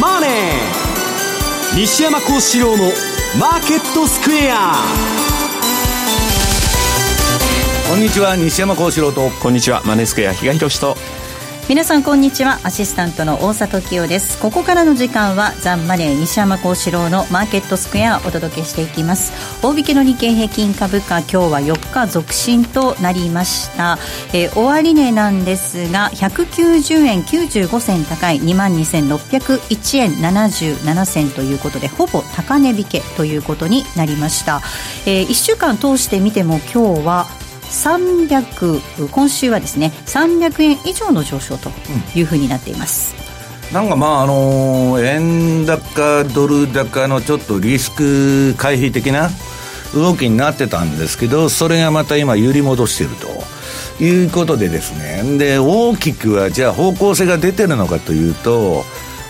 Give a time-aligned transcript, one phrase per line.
[0.00, 0.30] マネー」
[1.76, 2.92] 西山幸四郎の
[3.38, 4.74] 「マーケットスクエア」
[7.88, 8.36] こんにちは。
[8.36, 9.30] 西山幸四郎と。
[9.30, 9.82] こんにちは。
[9.84, 10.96] マネースクエア比嘉宏と
[11.70, 12.58] 皆さんこんにちは。
[12.64, 14.42] アシスタントの大里清です。
[14.42, 19.32] ここからの時間はザンマネー西山幸四郎のマーケットスクエアお届けしていきます。
[19.64, 23.98] 大引けの日経平均株価今日は4日続伸となりました、
[24.34, 34.60] えー、終値なんですが190円95銭高い2万2601円77銭ということでほぼ高値引けということになりました、
[35.06, 37.26] えー、1週間通して見ても今日は
[37.70, 41.70] 300今週はですね300円以上の上昇と
[42.14, 43.14] いうふうになっています、
[43.68, 49.30] うん、なんかまああのー、円高ドル高のちょっとリスク回避的な
[49.94, 55.36] 動きになってたんですけどそれがまた今揺り戻しているということでですね。
[55.36, 58.84] で大きくはじゃあ方向性が出てるのかというと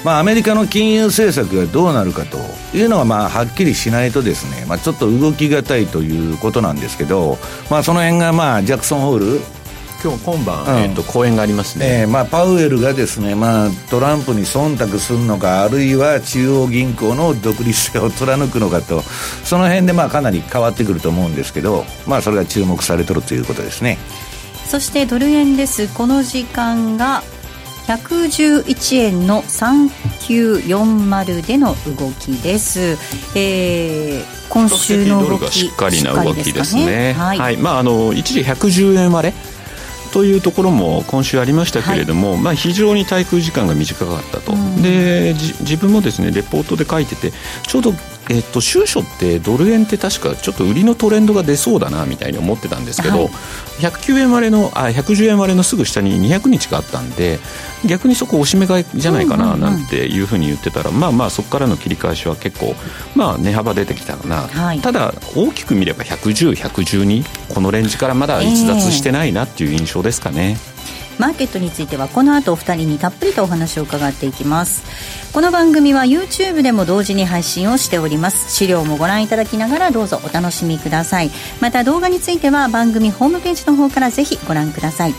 [0.05, 2.39] まあ、アメリカの金融政策がどうなるかと
[2.77, 7.37] いうのは、まあ、はっきりしないとですね、まあ、ちょっと動きがたいということなんですけど、
[7.71, 9.61] まあ、その辺が、まあ、ジャクソンホール。
[10.03, 19.03] 今日今晩、うん、えーと、講演がありますね、えーまあ、パウエルがですね、まあ、トランプに忖度するのかあるいは中央銀行の独立性を貫くのかと
[19.45, 23.99] その辺でまあかなり変わってくると思うんですけど、まあ、それが注目されてるということですね。
[24.65, 25.93] そしてドル円です。
[25.93, 27.23] この時間が
[27.91, 32.97] 111円の3940での動きです、
[33.37, 39.35] えー、今週の動きしっかりな動きですね、ね、はい、はい、まああの一時110円割れ
[40.13, 47.33] というところも今週ありましたけれども、はい、まあ、非常に滞空時間が短かったと、で自分もですねレポートで書いてて
[47.67, 47.93] ちょうど
[48.31, 53.27] えっと、収書ってドル円って確かちょっと売りのトレンドが出そうだなみたいに思ってたんですけど、はい、
[53.81, 57.41] 109円割れのあ110円割れのすぐ下に200日があったんで
[57.85, 62.77] 逆にそこおしめ買いじゃないかななんていうふうに言ってたら、まあまあそこからの切り返しは結構、
[63.17, 70.57] まあ、値幅出てきたかな、はい、ただ大きく見れば110、112このレンジからまだ逸脱してないなっていう印象ですかね。
[70.65, 74.83] えーマーケットについてはこの後お二人にたっぷりとお話を伺っていきます。
[75.35, 78.51] この番組は YouTube でも同時に配信をしております。
[78.51, 81.31] 資料もご覧いただきながらどうぞお楽しみください。
[81.61, 85.15] また動画については番組ホームページの方からぜひご覧ください。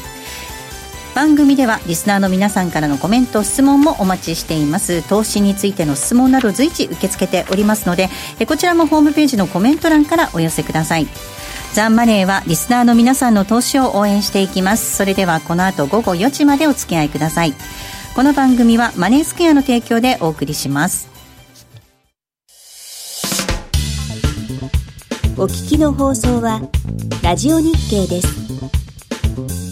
[1.14, 5.04] 番組ではリスナーの皆さんからのコメント質問もお待ちしています。
[5.04, 8.10] 投資についての質問など随時受け付けておりますので
[8.48, 11.08] こちらもホームページのコメント欄からお寄せください。
[11.74, 14.96] ザンマネーはリスナーの皆さんの投資を応援していきます。
[14.98, 17.54] それではこの後午後4時までお付き合いください。
[18.14, 21.10] この番組はマネースクエアの提供でお送りします。
[25.38, 26.62] お聞きの放送は
[27.24, 29.71] ラジオ日経です。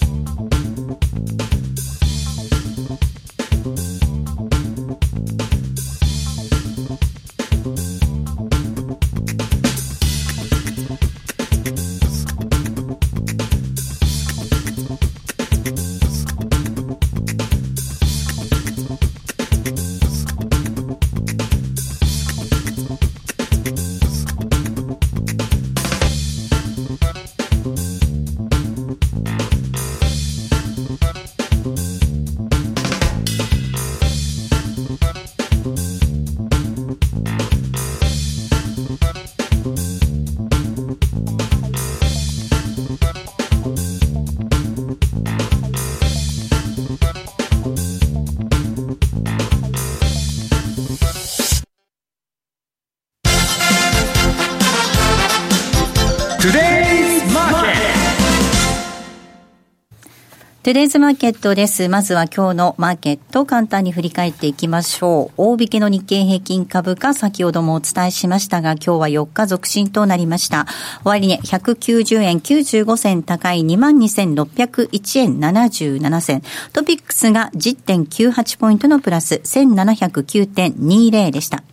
[60.69, 61.89] トゥデイズマーケットです。
[61.89, 65.33] まずは今日のマーケットを簡単に振り返っていきましょう。
[65.35, 70.67] 大引けの日経平均株価、先ほどもお伝えしましたが、今日は4日続伸となりました。
[71.03, 76.43] 終値、ね、190円95銭高い22,601円77銭。
[76.71, 81.63] トピックスが10.98ポイントのプラス1709.20でした。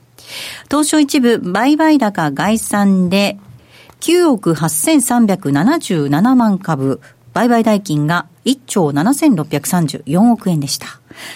[0.70, 3.36] 東証一部売買高概算で
[4.00, 7.00] 9億8377万株、
[7.36, 10.86] 売買代金が1兆7634億円でした。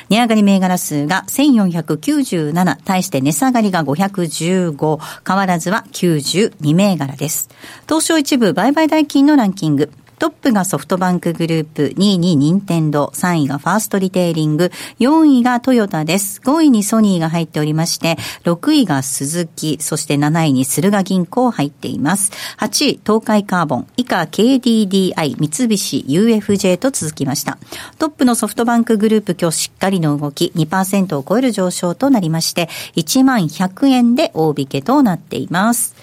[0.08, 4.98] 値上がり銘柄数が1497、対して値下がりが515、
[5.28, 7.50] 変わらずは92銘柄です。
[7.86, 9.92] 東証一部売買代金のランキング。
[10.20, 16.42] トップがソフトバンクグループ、2位に任天堂、3位がファーストリテイリング、4位がトヨタです。
[16.44, 22.32] 5位にソニーが入っておりまして、6位が鈴木、そして7位に駿河銀行入っています。
[22.58, 27.56] 8位、東海カーボン、以下 KDDI、三菱 UFJ と続きました。
[27.98, 35.94] トップのソフトバンクグループ今日しっかりの動き、2%を超える上昇となりまして、1万100円で大引けとなっています。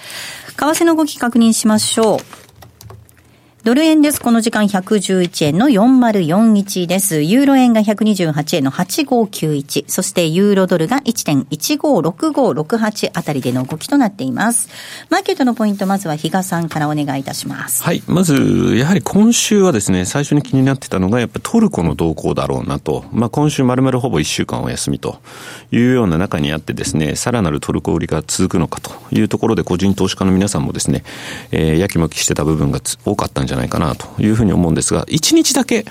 [0.58, 2.47] 為替の動き確認しましょう。
[3.68, 4.22] ドル円です。
[4.22, 7.22] この時間111円の4041です。
[7.22, 9.84] ユーロ円が128円の8591。
[9.90, 14.70] そしてユーロドルが1.156568あたりでの動きとなっています。
[15.10, 17.84] マーケットのポイント、まずは比嘉さんからお願いいたします。
[17.84, 18.02] はい。
[18.08, 23.04] まず、やはり今週はですね、最初に気になってたのが、やっぱトルコの動向だろうなと。
[23.12, 25.20] まあ今週丸々ほぼ1週間お休みと
[25.74, 31.04] いうような中にあってですね、さらなるトルコ売りが続くのかというところで個人投資家の皆さんもですね、
[31.52, 35.86] えー、やきもきしてた部分が多かったんじゃないないかなというふうに思うんですが、1日だけ、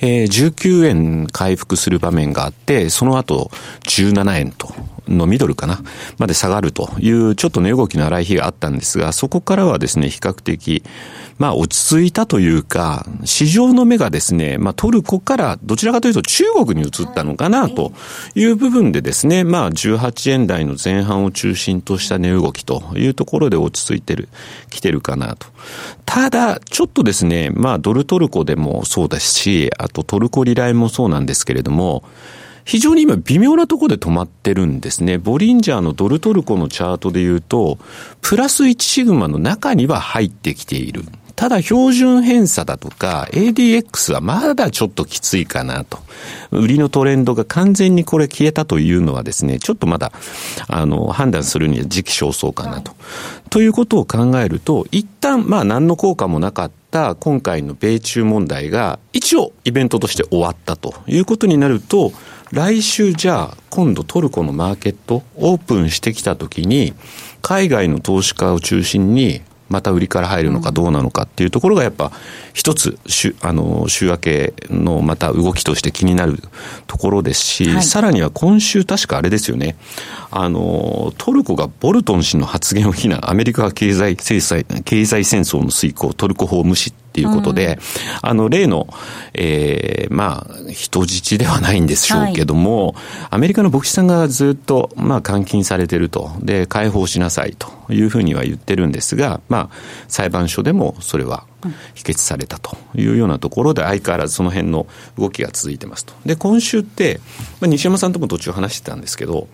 [0.00, 3.50] えー、19円回復する場面があって、その後
[3.88, 4.74] 17円と
[5.08, 5.82] のミドルかな、
[6.18, 10.82] まで下がるという、ちょっと値動きの荒い日があったんですが、そこからはですね、比較的、
[11.38, 17.92] まあ落ち着いたというか、市場の目がですね、まあトルコからどちらかというと中国に移ったのかなと
[18.34, 24.28] いう部分でですね、まあ18円台の前半を中心とした値動きというところで落ち着いてる、
[24.70, 25.48] 来てるかなと。
[26.06, 32.04] ただ、ちょっとですね、まあドルトルコでもそうですし、あとトルコリライもそうなんですけれども、
[32.64, 35.18] 非常に今微妙なところで止まってるんですね。
[35.18, 37.78] ボリンジャーのドルトルコのチャートで言うと、
[38.20, 41.04] プラス1シグマの中には入ってきている。
[41.34, 45.98] ただ標準偏差だとか ADX はまだちょっときついかなと。
[46.50, 50.12] 売りのトレンドが完全にこれ消えたというのはですね、ちょっとまだ、
[50.68, 52.92] あの、判断するには時期尚早かなと。
[53.50, 56.81] ということを考えると、一旦、まあ何の効果もなかった
[57.20, 62.12] 今回の米中問題が一応イベントとして終わったということになると、
[62.52, 66.92] 来週じゃあ今度トルコのマーケットオープンしてきた時に
[67.40, 69.40] 海外の投資家を中心に
[69.72, 72.12] また売りから入るのかどうなのかっていうところがやっぱ
[72.52, 76.38] 一つ週あの週明けのまた動きとして気になる
[76.86, 79.76] ところですし、はい、さらには今週確かあれですよね。
[80.30, 87.78] あのトルコがボルトン氏の発言を非難アメリカが経済制裁経済戦争の遂行トルコ法無視っていうことで、
[88.22, 88.88] うん、あの、例の、
[89.34, 92.94] えー、まあ、人質ではないんでしょうけども、はい、
[93.32, 96.32] アメリカの牧師さんがずっと、まあ、監禁されてると。
[96.40, 99.76] で、解放しなさいというふうには言ってるんですが、まあ、
[100.08, 101.44] 裁判所でもそれは
[101.94, 104.86] 否決されたというようなところで、相変わらずその辺の
[105.18, 106.14] 動きが続いてますと。
[106.24, 107.20] で、今週って、
[107.60, 109.48] まあ、西山さんとも途中話してたんですけど、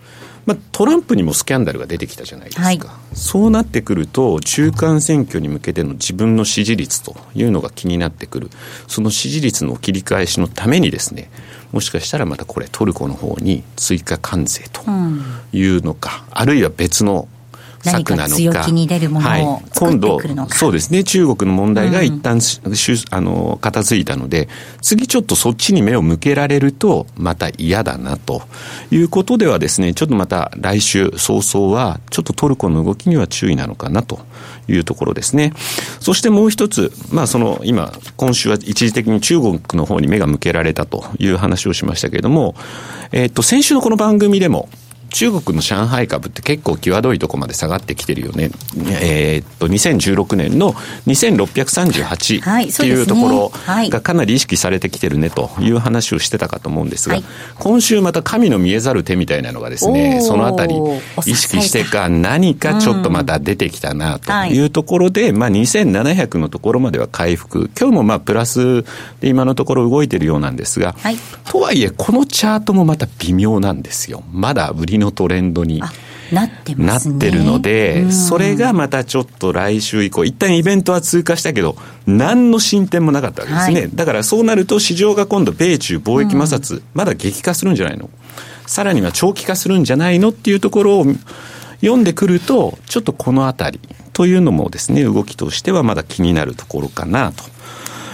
[0.45, 2.79] まあ、トランプにもスキャンダルが出てきたじゃないですか、はい、
[3.13, 8.49] そうなってくると、中間選挙に向けての自分の支持率というのが気になってくる、
[8.87, 11.29] その支持率の切り返しのためにですね、
[11.71, 14.81] もしかしたらまたこれ、トルコの方に追加関税と
[15.53, 17.27] いうのか、うん、あるいは別の
[17.81, 18.35] 策なのか。
[18.35, 21.03] 強気に出るものを作ってくるのか、はい、そうですね。
[21.03, 22.71] 中国の問題が一旦、うん、
[23.11, 24.49] あの、片付いたので、
[24.81, 28.43] 次ちょっとそっちに目を向けられると、また嫌だな、と
[28.91, 34.19] いうことではですね、ちょっとまた来週早々は、ちょっとトルコの動きには注意なのかなと
[34.67, 35.53] いうところですね。
[35.99, 42.55] そしてもう一つ、まあその今、今週は一時的に中国の方に目が向けられたという話をしましたけれども、
[43.11, 44.69] えっと、先週のこの番組でも、
[45.09, 48.51] 中国の上海株って結構際どいとこまで下がってきてるよね。
[49.01, 50.73] えー、っと、2016年の
[51.07, 53.51] 2638っていうところ
[53.89, 57.23] がかなり意識されてきてるねという話をしてたかと思うんですが、はい、
[57.57, 60.75] 今週また神の見えざる手みたいなのがですね、そのあたり
[61.25, 64.59] 意識してか何かちょっとまた出てきたなとい。
[64.65, 67.69] うところで、まあ2700のところまでは回復。
[67.79, 68.83] 今日もまあプラス
[69.21, 74.23] で今のところ動いてるようなんですが、はい、とはいえこのチャートもまた微妙なんですよ。
[74.31, 75.81] まだ売りのトレンドに。
[76.31, 77.13] なってますね。
[77.13, 81.75] なってるので、うん、それがまたちょっと来週以降、一旦イベントは通過したけど、
[82.05, 83.81] 何の進展もなかったわけですね。
[83.81, 88.11] はい、だからそうなると市場が今度、米中貿易摩擦、うん、まだ激化するんじゃないの？
[88.67, 90.29] さらには長期化するんじゃないの？
[90.29, 91.05] っていうところを
[91.81, 93.79] 読んでくると、ちょっとこのあたり
[94.13, 97.43] というのもですね、動きとしてはまだ気になるところかなと。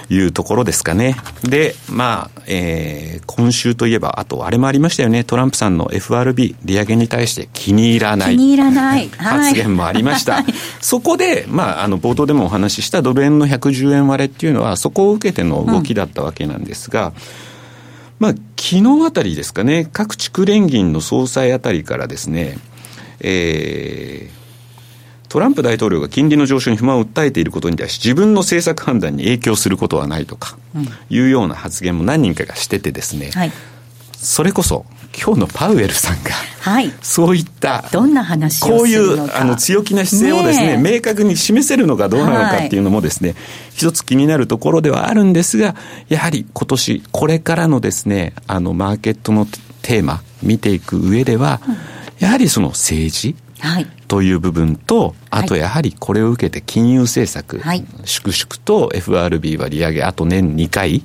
[0.09, 1.15] いうところですかね。
[1.43, 5.24] で、まあ、えー、今週といえば、あとあれもありましたよね。
[5.24, 8.35] トランプさんの FRB 利上げに対して気に入らない。
[8.35, 9.09] 気に入らな い。
[9.17, 10.35] 発言もありました。
[10.35, 10.45] はい、
[10.81, 17.13] そこで、まあ、あの、冒頭でもお話ししたドル円の110円割れっていうのは、そこを受けての動きだったわけなんですが、うん
[18.19, 22.57] まあ、昨日あたりですかね、各地区連銀の総裁あたりからですね、
[23.19, 24.44] えー、
[25.36, 30.58] トランプ大統領が金利の上昇に不満を訴えていることに対し、自分の政策判断に影響することはないとか、
[31.10, 33.51] いうような発言も何人かがしててですね、はい、
[34.13, 34.86] それこそ、
[35.22, 43.38] 今日のパウエルさんが、はい、そういったどんな話こういうあの強気な姿勢をですね、ね明確に示せるのかどうなのかっていうのもですね、はい、
[43.72, 45.75] 一つ気になるところではあるんですが、
[46.08, 49.46] やはり今年これからのですね、あのマーケットの
[49.82, 51.75] テーマ見ていく上では、うん、
[52.20, 53.44] やはりその政治、はい、
[54.07, 61.03] という部分と、あとやはりこれを受けて金融政策、はい、粛々と FRB は利上げ、あと年2回、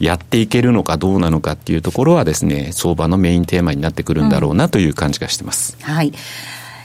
[0.00, 5.76] やっていけるのかどうなのかっていうところはですね、相場のメインテーマになってくるんだろうなという感じがしてます。
[5.80, 6.12] うん、はい。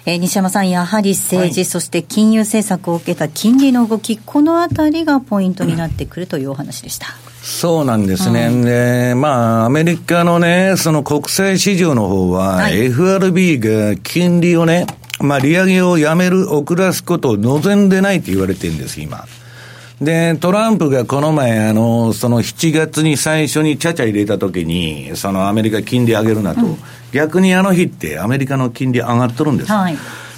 [0.06, 7.08] えー、西山さん、やはり政治、はい、そして金融政策を受けた金利の動き、このあたりがポイントになってくるというお話でした。
[7.48, 8.48] そうなんですね。
[8.48, 14.86] うん、で、まあ、アメリカのね、その国際市場の方は、はい、FRB が金利をね、
[15.22, 19.24] まあ、利上げをやめる、遅らすことを望んでないと言われてるんです、今。
[20.02, 26.78] で、トランプがこの前、あの、その7月に最初にちゃちゃ入れたときに、そのアメリカ金利上げるなと、うん、
[27.14, 29.72] 逆にあの日ってアメリカの金利上がっとるんです。
[29.72, 29.98] はい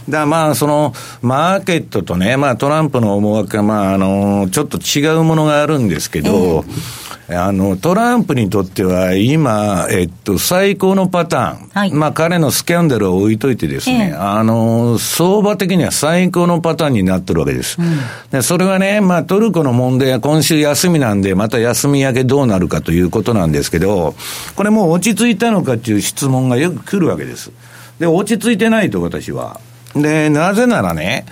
[0.10, 11.70] だまあ、その、マーケットとね、まあ、トランプの思惑が、まあ、あの、ちょっと違うものがあるんですけど、えーあの、トランプにとっては今、えっと、最高のパターン。
[11.70, 17.78] はい、まあ彼のスキャンダルを置いといてですね、えー、あの、相場的には最高のパターンになってるわけです。
[17.80, 17.98] うん、
[18.32, 24.16] でそれはね、まあトルコの問題は今週休みなんで、また休み明けどうなるかということなんですけど、
[24.56, 27.52] これもう落ち着いたのかっていう質問がよく来るわけです。
[28.00, 29.60] で、落ち着いてないと私は。
[29.96, 31.26] で、なぜならね、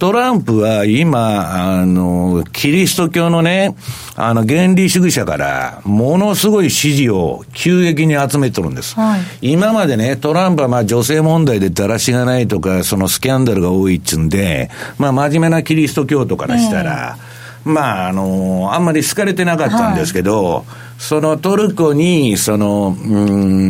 [0.00, 3.76] トランプは今、あの、キリスト教のね、
[4.16, 8.94] あの、原理主義者から、ものすごい支持を急激に集めてるんです。
[8.94, 9.20] はい、
[9.52, 17.18] 今までね、トランプはまあ女性問題でだらしがないとか、そのスキャンダルが多いっつうんで、まあ真面目なキリスト教徒からしたら、
[17.66, 20.64] えー、まあ、あの、あんまり好かれてなかったんですけど、はい、
[20.96, 23.20] そのトルコに、その、う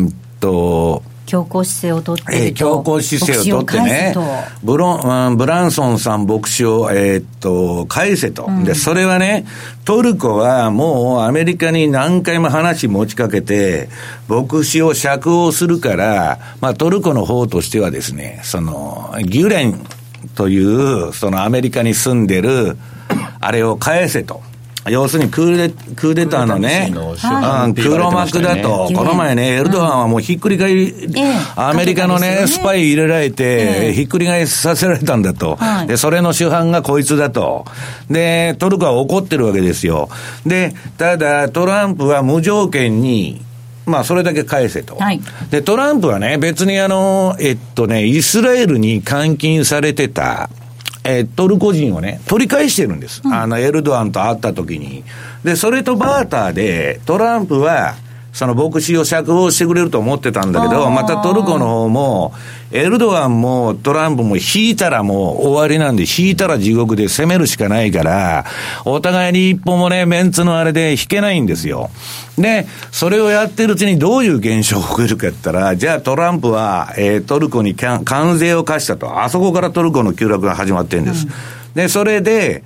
[0.07, 4.13] んと、強硬姿勢をとっている強硬姿勢をとってね、
[4.65, 9.47] ブロン、ブランソンさん牧師を、えー、っと、返せと、うん、で、それはね、
[9.85, 13.89] トルコはもうアメリカに何回も話持ちかけて、
[14.27, 19.87] 牧師を釈放するから、まあトルコの方としてはですね、その、ギュレン
[20.35, 22.77] という、そのアメリカに住んでる、
[23.39, 24.43] あれを返せと。
[24.89, 26.91] 要するにクーデクーデターのね、
[27.75, 30.95] 黒幕だと、この前ね、エルドアンはもうひっくり返り、
[31.55, 37.67] アメリカのね、スパイ入れられて、ひっくり返させられたんだと、で、それの主犯がこいつだと、
[38.09, 40.09] で、トルコは怒ってるわけですよ。
[40.47, 43.43] で、ただ、トランプは無条件に、
[43.87, 44.97] まあ、それだけ返せと。
[44.97, 45.21] はい、
[45.51, 50.49] で、トランプはね、別にあの、えっとね、イスラエルに監禁されてた、
[51.05, 53.23] えー、トルコ人をね、取り返してるんです。
[53.25, 55.05] うん、あの、エルドアンと会った時に。
[55.45, 57.95] で、それとバーターで、トランプは、
[58.33, 62.33] その牧師を釈放してくれると思ってたんだけど、またトルコの方も、
[62.73, 68.45] エルドアンもトランプも引いたらもう終わりなんで、引いたら地獄で攻めるしかないから、
[68.85, 71.91] お互いに一歩もね、メンツのあれで引けないんですよ。
[72.39, 79.21] で、それをやってるうちにどういう現象が起きるかって言ったら、じゃあトランプは、えー、トルコに関税を課したと。
[79.23, 81.27] あそこからトルコの急落が始まってるんです。
[81.27, 81.33] うん、
[81.75, 82.63] で、それで、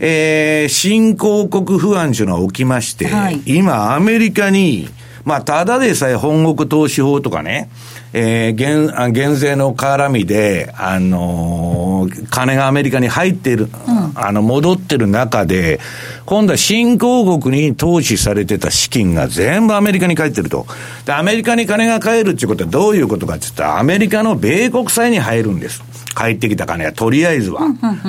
[0.00, 4.88] えー、新興国不安というのは起きまして、はい、今アメリカに、
[5.24, 7.70] まあ、ただでさえ本国投資法とかね、
[8.12, 15.80] えー、減、減税の絡みで、あのー、金がアメリカに入っている、うん、あの、戻ってる中で、
[16.26, 20.66] 今度は新興国に投資されてた資金が全部アメリカに帰ってると。
[21.06, 25.93] で、アメリカに金が帰るっていうことはどういうことかって言ったら、アメリカの米国債に入るんです。
[26.14, 27.62] 帰ってきた金は、とりあえずは。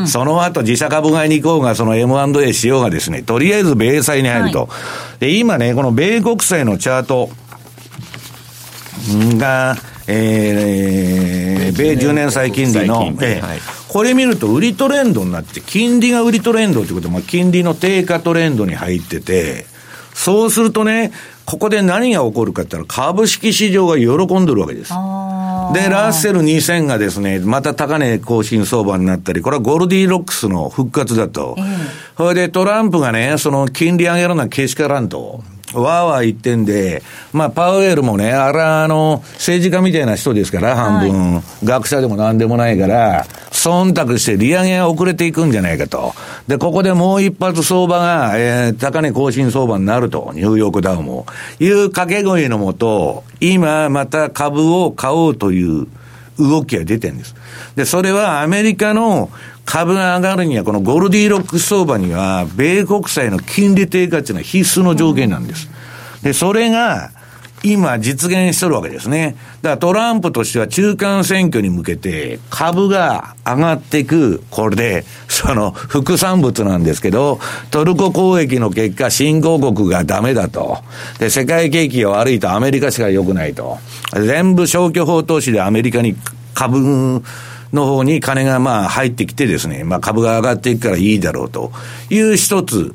[0.05, 4.67] その後、自社株買いに行こうが、その M&A しようがですね、とりあえず米債に入ると。
[4.67, 4.67] は
[5.17, 7.29] い、で、今ね、この米国債のチャート
[9.37, 9.75] が、
[10.07, 19.65] えー、米10年債金利の、えー、はい、これ見ると売りトレンドになって、金利が売りトレンドということは、まあ、金利の低下トレンドに入ってて、
[20.13, 21.11] そうするとね、
[21.45, 24.93] ここで何が起こるかって言ったら、株式市場が喜んでるわけです。
[25.73, 31.55] で、ラッセル2000がですね、また高値更新相場になったり、これはゴルディロックスの復活だと。
[32.17, 35.43] それでトランプがね、その金利上げるのはけしからんと。
[35.73, 37.01] わーわー言ってんで、
[37.33, 46.13] まあ、パウエルもね、あれあの、政治家みたいな人ですから、半分、はい、学者でもなんでもないから、忖度して利上げが遅れていくんじゃないかと。
[46.47, 51.25] で、ここでもう一発相場が、えー、高値更新相場になると、ニューヨークダウも。
[51.59, 55.87] いう掛け声のもと、今また株を買おうという、
[56.37, 57.35] 動きが出てるんです。
[57.75, 59.29] で、それはアメリカの
[59.65, 65.69] 株が上がるには、このゴルディロック相場には、米国債の金利低下っていうのは必須の条件なんです。
[66.21, 67.11] で、それが、
[67.65, 69.35] 今実現しとるわけですね。
[69.63, 77.39] だからトランプとしては中間選挙に向けて株が上がっていく、これで、その副産物なんですけど、
[77.71, 80.77] トルコ攻撃の結果、新興国がダメだと。
[81.17, 83.79] で、世界景気が悪いとアメリカしか良くないと。
[84.13, 86.15] 全部消去法投資でアメリカに
[86.53, 87.23] 株、
[87.73, 91.71] の方に金がまあ入ってきてですね、まあ株が上がっていくからいいだろうと
[92.11, 92.93] いう一つ、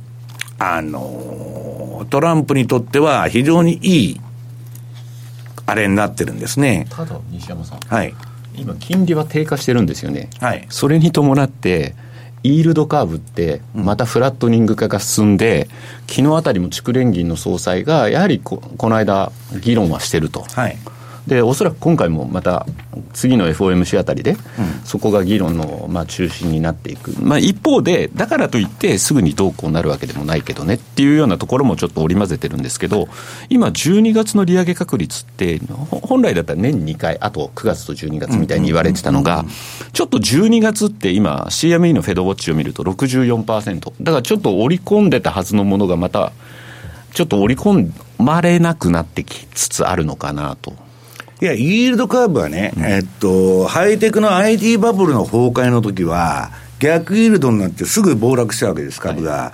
[0.58, 4.20] あの、トランプにとっては非常にいい
[5.70, 6.86] あれになってるんですね。
[6.90, 7.78] ただ、西山さん。
[7.80, 8.14] はい。
[8.56, 10.28] 今、金利は低下してるんですよね。
[10.40, 10.66] はい。
[10.68, 11.94] それに伴って、
[12.42, 15.68] イールドカーブって、またフラットニング化が進んで、
[16.08, 20.44] うん、昨日あたりも筑連銀の総裁が、やはりここの間、議論はしてると。
[20.54, 20.76] はい。
[21.26, 22.66] でおそらく今回もまた
[23.12, 24.36] 次の FOMC あたりで、
[24.84, 33.08] そこが議論のまあ中心になっていく、まあ、一方で、だからといってすぐにどうこうなるわけでもないけどねっていうようなところもちょっと織り交ぜてるんですけど、
[33.48, 35.60] 今、12月の利上げ確率って、
[35.90, 39.44] 本来だったら年2回、あと9月と12月みたいに言われてたのが、
[39.92, 46.32] ちょっと12月って今、CME のフェドウォッチを見ると64%、だからちょっと織り込んでたはずのものがまた、
[47.12, 50.89] ちょっと織り込まれなくなってきつつあるのかなと。
[51.40, 59.32] いや、イールドカーブはね、うん、えっと、ハイテクの IT バブルの崩壊の時は、逆イールドになってすぐ暴落したわけです、株が。
[59.32, 59.52] は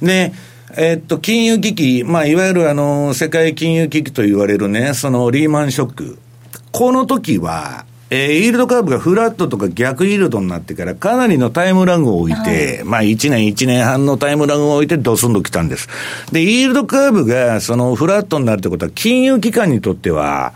[0.00, 0.32] い、で、
[0.76, 6.18] えっと、金融危機、まあ、いわゆるあの、世界金融危機と言われるね、そのリーマンショック。
[6.70, 15.88] この時は、えー、イールドカーブがフラットとか逆イールドになってから、かなりのタイムラグを置いて、はい、まあ1年、1年半のタイムラグを置いてドスンと来たんです。
[16.30, 20.52] で、イールドカーブがそのフラットになるってことは、金融機関にとっては、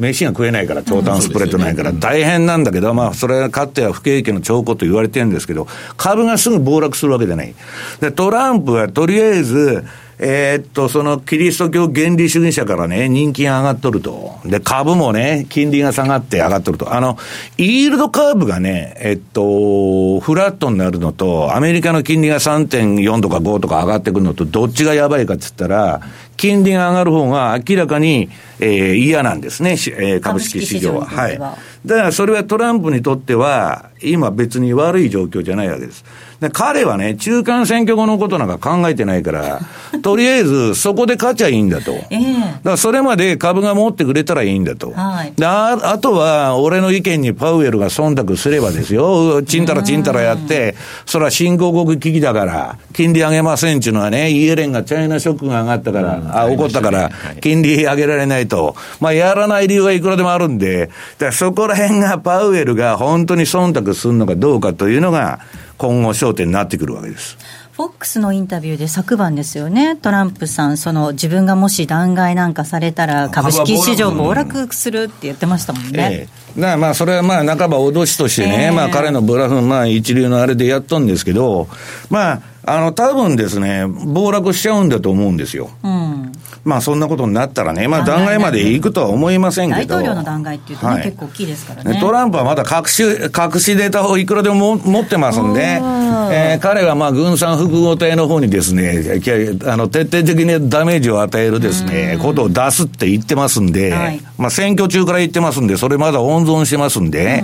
[0.00, 5.66] 飯が食えないから、長短スプレッドないから、大変なんだけど、まあ、それはかつては不景気の兆候と言われてるんですけど、
[5.96, 7.54] 株がすぐ暴落するわけじゃない。
[8.00, 9.84] で、トランプはとりあえず、
[10.22, 14.38] えー、っと、そのキリスト教原理主義者からね、人気が上がっとると。
[14.44, 16.94] で、株もね、金利が下がって上がっとると。
[16.94, 17.16] あの、
[17.56, 26.02] イールドカーブがね、えっと、フラットになるのと、アメリカの金利が3.4とか5とか上がってくるのと、どっちがやばいかっつったら、
[26.40, 31.04] 金利が上がる方が明らかに、えー、嫌なんですね、えー、株式市場は。
[31.04, 31.38] はい。
[31.38, 36.02] だからそれはトランプにとっては、今別に悪い状況じゃないわけです。
[36.40, 39.60] で、彼はね、中間選挙後のことなんか考えてないから、
[40.02, 41.92] とりあえずそこで勝ちゃいいんだと。
[42.10, 44.92] えー、だからそれまで株が持ってくれたらいいんだと。
[44.92, 50.74] はい、でああとは、俺の意見にパウエルが忖度すればですよ、ちんたらちんたらやって、
[51.04, 58.76] それは新興国危機だから、金利上げませんっていうのはね、イエレンがチャイナショックが上がったから、あ、怒ったから、金利上げられないと。
[59.00, 65.40] まあ、やらない理由はいくらでもあるんで、だそこら辺がパウエルが本当に忖度するのかどうかというのが、
[65.78, 67.38] 今後焦点になってくるわけです。
[67.80, 76.28] フォックスのインタビューで昨晩ですよね、トランプさん、その自分がもし弾劾なんかされたら、株式市場暴落するって言ってましたもんね。
[76.56, 81.68] ええ、まあそれはまあ半ば脅しとしてね、えー、まあ彼のブラフ、まあ一流のあれでやったんですけど、
[82.10, 85.70] まあ、あの、多分ですね、暴落しちゃうんだと思うんですよ。
[85.82, 86.32] うん。
[86.62, 89.94] まあそんなことになったらね、まあ弾劾まで行くとは思いませんけど。
[89.94, 91.98] 大統領の弾劾っていうとね、はい、結構大きいですからね。
[91.98, 99.20] トランプはまだ隠し、隠しデータをいくらでも持ってますんで、えー、彼はまあ軍産複合体の方にですね、
[99.66, 107.42] あの徹底的にダメージを与えるですね、ことを出すって言ってますんで、はい、まあ選挙中から言ってますんで、それまだ温存してますんで、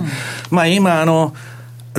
[0.51, 1.33] うん、まあ今あの、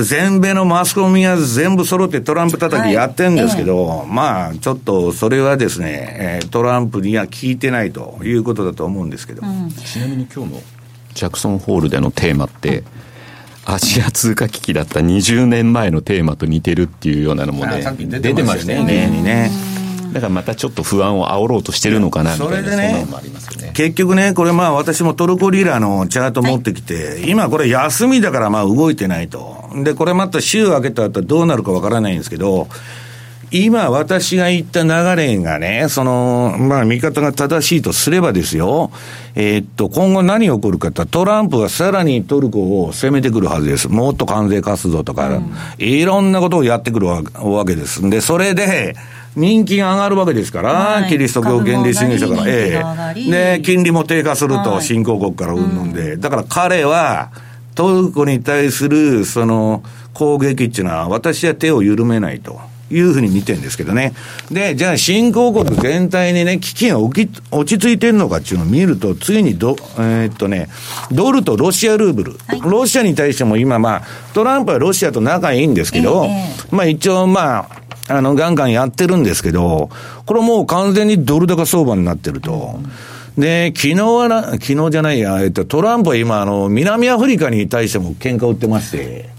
[0.03, 10.61] 全米のマスコミが全部揃ってトランプ叩きやってるんですけど、はいええ、まあ、ちょっとそれはですね、トランプには聞いてないということだと思うんですけど、うん、ちなみに今日の
[11.13, 12.83] ジャクソンホールでのテーマって、
[13.65, 19.07] アジア通貨危機だった20年前のテーマと似てるっていうようなのもね、出てましたよね。
[19.07, 19.51] ね
[20.13, 23.07] だからまたちょっと不安を煽ろうとしてるのかなみたいな、それでね、
[23.73, 29.69] 結局ね、これまあ私もトルコリラのチャート持ってきて、はい、今これ休みだからまあ動いてないと。
[29.83, 32.67] で、これまた週明けた後どうなるかわからないんですけど、
[33.51, 38.91] 今私が言った流れがね、その、まあ見方が正しいとすればですよ、
[39.33, 43.87] えー、っと、今後何が起こるかってトランプはさらにトルコを攻めてくるはずです。
[43.87, 47.23] もっと関税活動とか、うん、いろんなことをやってくるわ
[47.65, 48.07] けです。
[48.07, 48.95] で、それで、
[49.35, 52.81] 人気が上がるわけですから、はい、キリスト教原理主義者から、え
[53.15, 53.57] え。
[53.57, 57.31] で、金利も低下すると、新興国からうんぬんで、だから彼は、
[57.75, 62.59] トルコに対するその攻撃っていうのは、私は手を緩めないと。
[62.91, 64.13] いうふうに見てるんですけどね。
[64.51, 70.69] で、じゃあ新興国全体にね、危機が落ち落ち着いてるのかっていうのを見ると、次にど、えー、っとね、
[71.11, 74.01] ドルとロシアルーブル、はい、ロシアに対しても今まあ、
[74.33, 77.69] トランプはロシアと仲いいんですけど、えー、まあ一応まあ、
[78.09, 79.89] あの、ガンガンやってるんですけど、
[80.25, 82.79] これもう完全にドル高相場になってると。
[83.37, 89.29] で、昨日はな、昨日じゃないや、えっと、トランプは今、あの、南アフリカに対しても喧嘩を売ってまして、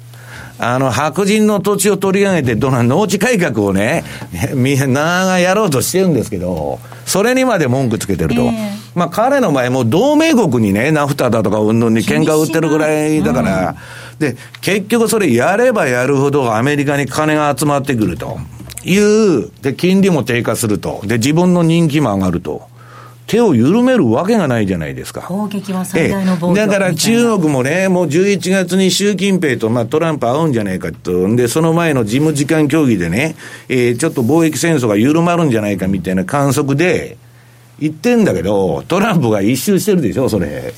[0.62, 4.04] あの、白人の土地を取り上げて、どの農地改革をね、
[4.54, 8.42] みんながやろうとしてるんですけど、それにまで文句つけてると。
[8.42, 8.50] えー、
[8.94, 13.74] まあ彼の場合も同盟国にね、ナフタだとかうんぬんに喧嘩売ってるぐらいだから、
[14.20, 18.38] うん、で、結局それやればやるほどアメリカに金が集まってくると。
[18.85, 21.01] いう、で、金利も低下すると。
[21.05, 22.69] で、自分の人気も上がると。
[23.31, 25.21] 手を緩めるわけがないじゃないですか。
[25.21, 31.37] 攻撃は最大の防だから中国もね、もう11月に習近平と、まあ、トランプ会うんじゃないかと。
[31.37, 33.37] で、その前の事務次官協議でね、
[33.69, 37.19] えー、ちょっと貿易戦争が緩まるんじゃないかみたいな観測で、
[37.79, 40.75] 言ってんだけど、トランプが一周してるでしょ、それ。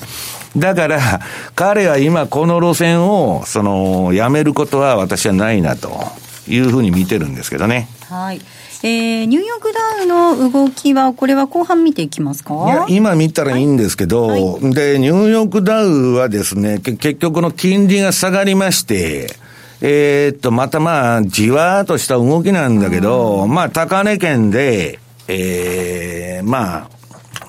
[0.55, 1.21] だから、
[1.55, 6.05] 彼は今この路線を、その、やめることは私はないなと
[6.47, 7.87] いうふうに見てるんですけどね。
[8.09, 8.41] はい。
[8.85, 12.53] えー、ニューヨークダウの動きは、これは後半見ていきますか？
[12.65, 14.41] いや、今見たらいいんですけど、はい、
[14.73, 19.35] で、ニューヨークダウはですね、結局の金利が下がりまして、
[19.79, 26.89] えー、っと、またまあ、じわーっとした動きなんだけど、まあ、高値圏で、えー、まあ、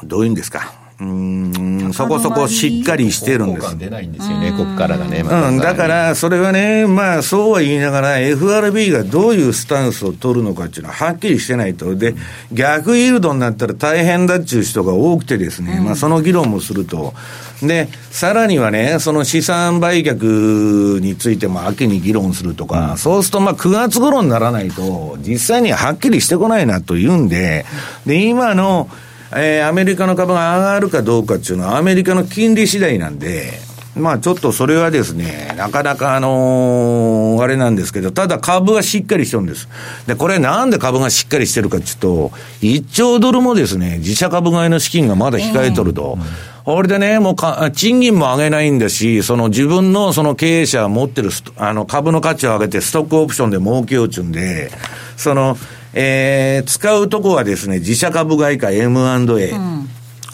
[0.05, 0.73] どういうんですか？
[1.01, 3.77] うん、そこそこしっかりしてるんです。
[3.77, 5.25] 出ないんですよね、ここからがね。
[5.29, 11.97] うん、だから、それはね、まあ、そうは言いながら、FRB がどういうスタンスを取るのかっていうのははっきりしてないと。
[11.97, 12.15] で、
[12.53, 17.13] 逆イールドになったら大変だっていう人が多くてですね、まあ、その議論もすると。
[17.61, 27.67] で、さらにはね、その資産売却についても秋に議論するとか、そうするとまあ9月頃にならないと、実際にはっきりしてこないなというんで、
[28.07, 28.89] で、今の、
[29.37, 33.53] えー、アメリカの株が上がるかどうかっていうのは、アメリカの金利次第なんで、
[33.97, 39.69] まあちょっとそれはですね、なかなかあのー、あれなんですけど、ただ株はしっかりしてるんです。
[40.07, 46.19] で、これなんで株がしっかりしてるかっていうと、1兆ドルもですね、自社株買いの資金がまだ控えとると。
[46.65, 54.71] これでね、もうか、賃金も上げないんだし、その自分のその経営者が持ってるあの株の価値を上げてストックオプションで儲けようちゅうんで、
[55.17, 55.57] その、
[55.95, 59.51] えー、使うとこはですね、自社株買いか M&A。
[59.51, 59.59] う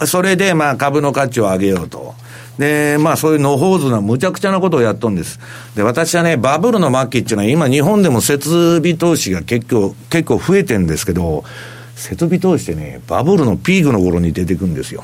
[0.03, 2.15] ん、それで、まあ、株の価値を上げようと。
[2.57, 5.39] で、まあそういう野放図な無茶苦茶なことをやっとんです。
[5.75, 11.43] で、私はね、バブルの末期っていうのは今日本でも設備投資が結構、結構増えてんですけど、
[11.95, 15.03] 設備投資ってね、バブルのピークの頃に出てくるんですよ。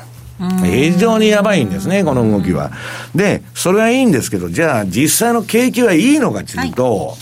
[0.62, 2.70] 非常にやばいんですね、この動きは。
[3.14, 7.16] で、それはいいんですけど、じゃあ実際の景気はいいのかっていうと、はい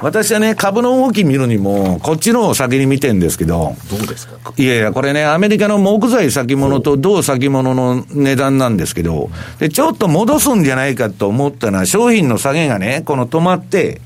[0.00, 3.74] 私はね、株の動き見るにも、こっちのを先に見てんですけど。
[3.90, 4.52] どうですか？
[4.56, 14.00] いやいや、これね、アメリカの木材先物と銅先物の値段なんですけど、で、ちょっと戻すんじゃないかと思ったのは、商品の下げがね、この止まって、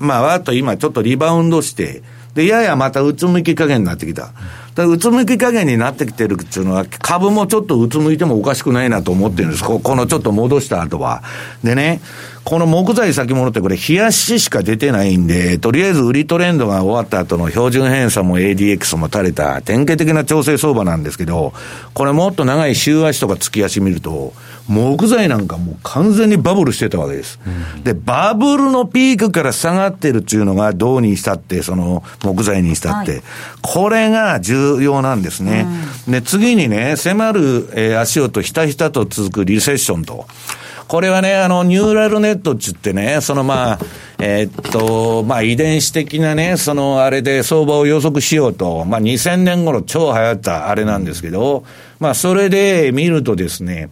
[0.00, 2.02] まあ、わっと今ちょっとリバウンドして、
[2.34, 4.32] で、ややまたうつむき加減になってきた。
[4.76, 9.64] だうつむき加減になってきてるっていうのは、株もちょっとうつむいてもおかしくないなと思ってるんです。
[9.64, 11.24] このちょっと戻した後は。
[11.64, 12.00] でね、
[12.48, 21.52] この木材先物ってこれ、冷やししか出てないんで、とりあえず売りトレンドが終わった後の標準偏差も ADX も垂れた典型的な調整相場なんですけど、
[21.92, 24.32] これもっと長い週足とか月足見ると、
[24.66, 27.38] 木材なんかもう完全にバブルしてたわけです。
[27.76, 33.22] うん、で、バブルのピークから下がってるっていうのが銅にしたって、その木材にしたって、はい、
[33.60, 35.66] これが重要なんですね。
[36.06, 40.26] うん、で、次にね、迫る、えー、足音ひたひたと続くリセッションと。
[40.88, 43.78] これはね、あの、ニューラルネットっつってね、そのまあ、
[44.18, 51.64] えー、っと、まあ、遺伝子的なね、そのあれで相場を予測しようと、まあ、2000年頃超流行ったあれなんですけど、
[52.00, 53.90] まあ、それで見るとですね、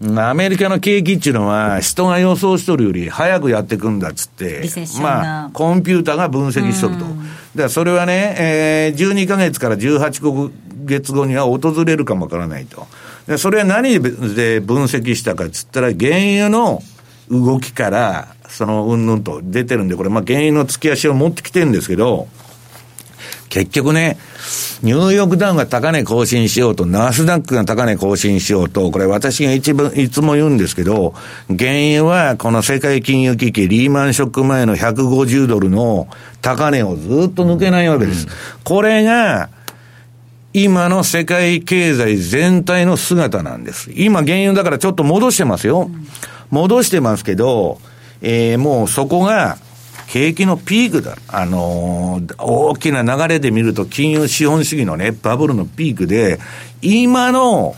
[0.00, 4.64] アメリカの景気っていうのは、人が予想しとるより早くやっていくんだっつって、
[5.02, 7.00] まあ、コンピューターが分析しとると。
[7.00, 7.14] だか
[7.54, 10.50] らそれはね、えー、12か月から18
[10.86, 12.86] 月後には訪れるかもわからないと。
[13.28, 16.82] でそれは何で分析したかっつったら、原油の
[17.30, 22.26] 動きから、そのうんぬんと出てるんで、これ、まあ、原油の突き足を持ってきてるんですけど、
[23.50, 24.16] 結局ね、
[24.82, 31.12] ニューヨークダウンが高値更新しようと、ナスダックが高値更新しようと、これ私が一番、いつも言うんですけど、
[31.48, 36.08] 原油はこの世界金融危機、リーマンショック前の150ドルの
[36.40, 38.26] 高値をずっと抜けないわけです。
[38.64, 39.50] これが、
[40.62, 43.92] 今の世界経済全体の姿なんです。
[43.94, 45.88] 今原油だからちょっと戻してますよ。
[46.50, 47.80] 戻してますけど、
[48.22, 49.58] えー、もうそこが、
[50.08, 51.16] 景気のピークだ。
[51.28, 56.40] あのー、大きな流れで見ると、金融資本主義のね、バブルのピークで、
[56.80, 57.76] 今の、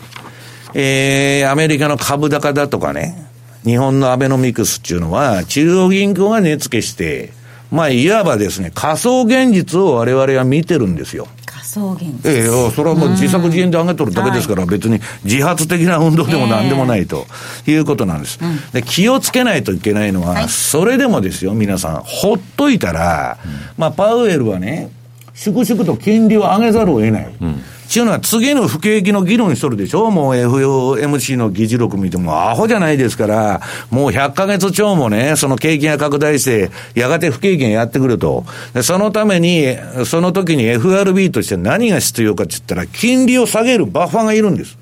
[0.72, 3.26] えー、アメリカの株高だとかね、
[3.64, 7.32] 日本のアベノミクスっていうのは、中央銀行が値付けして、
[7.70, 11.26] まあ、いわばですね、仮想現実を我々は見てるんですよ。
[11.70, 17.26] 仮想現実ええ、それはもう自作自演で上げとるだけですから、別に自発的な運動でもなんでもないと
[17.66, 18.38] いうことなんです。
[18.72, 23.38] で気をつけないといけないのは、それでもですよ、皆さん、ほっといたら、
[23.78, 24.90] まあ、パウエルはね、
[25.34, 27.34] 粛々と金利を上げざるを得ない。
[27.40, 38.44] うんちゅうのは次の不景気の議論しとるでしょもう FOMC の議事録見てもアホじゃないですから、もう100ヶ月超もね、その景気が拡大して、やがて不景気がやってくると。
[38.84, 39.76] そのために、
[40.06, 44.78] その時に FRB として何が必要かって言ったら、金利を下げるバッファーがいるんです。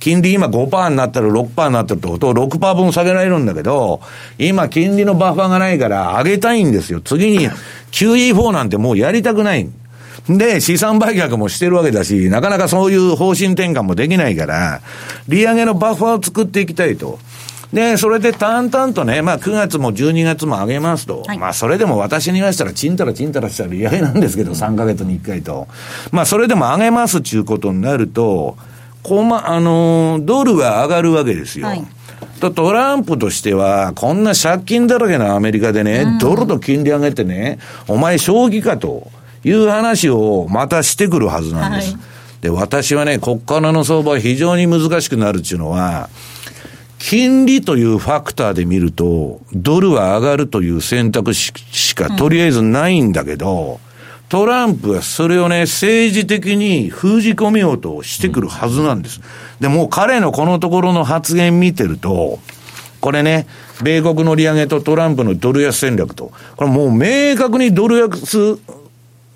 [0.00, 4.00] 金利今5%になったら6%になってるってことを6%分下げられるんだけど、
[4.36, 7.00] 今金利のバッファーがないから上げたいんですよ。
[7.00, 7.48] 次に
[7.92, 9.68] QE4 なんてもうやりたくない。
[10.28, 14.80] で、資産売却もしてるわけだし、なかなかそういう方針転換もできないから、
[15.28, 17.18] 利上げのバッファーを作っていきたいと。
[17.72, 21.22] で、それで淡々とね、まあ9月も12月も上げますと。
[21.26, 25.68] はい、まあそれでも私に言わしたら、ちんたらちんたらしたら利上げなんですけど、3ヶ月に1回と。
[26.10, 28.56] まあそれでも上げますっていうことになると、
[29.02, 31.66] こま、あのー、ドルは上がるわけですよ。
[31.66, 31.84] はい
[32.40, 39.10] とトランプとしては、こんな借金だらけのアメリカでね、うん、ドルと金利上げてね、お前将棋かと。
[39.44, 41.92] いう話をまたしてくるはずなんです。
[41.92, 46.08] はい、で、私はね、こっからの相場は非常に難しくなるっていうのは、
[46.98, 53.78] 金利というファクターで見ると、ドルは上がるという選択肢しかとりあえずないんだけど、うん、
[54.28, 59.20] トランプはそれをね、政治的に封じ込めようとしてくるはずなんです。
[59.60, 62.40] で、もう彼のこのところの発言見てると、
[63.00, 63.46] これね、
[63.82, 68.58] 米国の利上げとトランプのドル安戦略と、これもう明確にドル安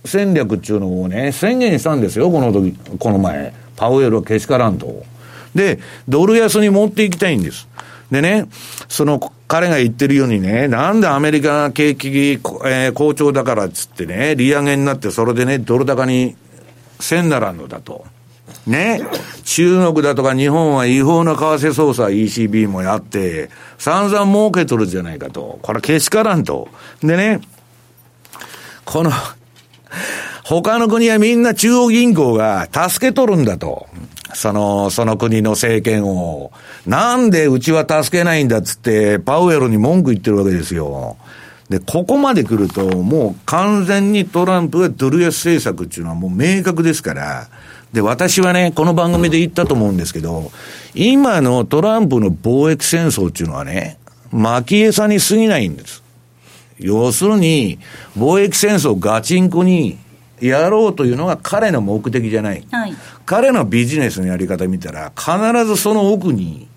[0.05, 3.53] 戦略っていうのをね、宣言したんですよ、この時、この前。
[3.77, 5.05] パウエルはけしからんと。
[5.55, 7.69] で、ドル安に持っていきたいんです。
[8.11, 8.47] でね、
[8.89, 16.37] その彼が言ってるようにね、なんでアメリカが景気、えー、好調だからっつってね、利上げになってそれでね、ドル高に
[17.01, 18.05] せんならんのだと。
[18.67, 19.01] ね、
[19.45, 25.59] 中国だとか日本は違法な為替操作 ECB もやって、散々儲けとるじゃないかと。
[25.63, 26.69] これけしからんと。
[27.03, 27.41] でね、
[28.85, 29.11] この
[30.45, 33.87] 他の国はみんな中央銀行が助け取るんだと。
[34.35, 36.53] その、その国の政権を。
[36.87, 41.17] なんでうちは助けないんだっつって、パウエルに文句言ってるわけですよ。
[41.69, 47.49] で、ここまで来ると、もう完全にトランプはドル安政策っていうのはもう明確ですから、
[47.93, 50.51] で、私はね、この番組で言ったと思うんですけど、
[50.95, 53.99] 今のトランプの貿易戦争っていうのはね、
[54.31, 56.02] 巻き餌に過ぎないんです。
[56.83, 57.79] 要するに、
[58.17, 59.99] 貿易戦争ガチンコに
[60.41, 62.67] やろうというのが彼の目的じゃない。
[62.71, 66.69] はい、彼のビジネスのやり方見たら、必ずその奥に、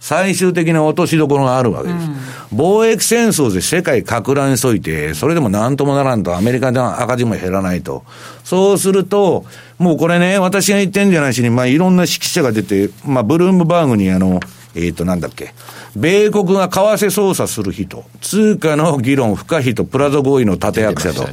[0.00, 2.06] 最終的な落としどころがあるわけです。
[2.52, 8.04] うん、貿易戦争で世界拡乱しといて、それでもなんともならんと、アメリカでは赤字も減らないと。
[8.44, 9.44] そうすると、
[9.78, 14.38] もうこれね、私が言ってんじゃないしに、まあいろんな指揮者が出て、まあブルームバーグにあの、
[14.74, 15.54] えっ、ー、となんだっけ、
[15.96, 21.26] 米国が為替操作する人、通貨の議論不可避とプラザ合意の立役者と。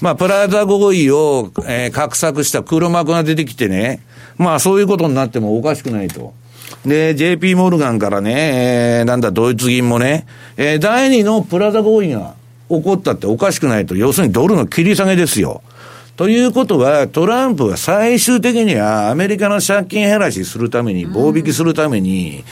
[0.00, 4.02] まあ、プラザ合意を、えー、画策した黒幕が出てきてね、
[4.36, 6.34] まあ、そういうことになってもおかしくないと。
[6.84, 12.34] で、JP モルガンからね、えー、なんだ、ドイツ銀もね、えー、第二のプラザ合意が
[12.68, 13.96] 起こったっておかしくないと。
[13.96, 15.62] 要するにドルの切り下げですよ。
[16.16, 22.44] ということは、トランプは最終的にはアメリカの借金減らしするために、棒引きするために、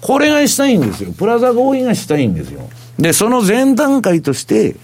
[0.00, 1.12] これがしたいんですよ。
[1.12, 2.68] プラザ合意がしたいんですよ。
[2.98, 4.76] で、その前段階として、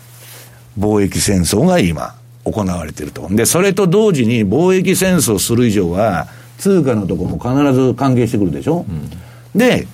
[0.78, 3.28] 貿易戦争が今、行われていると。
[3.30, 6.26] で、それと同時に貿易戦争する以上は、
[6.58, 9.10] 通貨のとこも必ず関係してくるでしょ、うん、
[9.58, 9.86] で、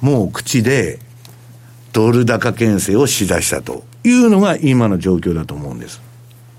[0.00, 0.98] もう口で、
[1.92, 6.00] ドル高牽制をしだしたというのが今の状況だと思うんです。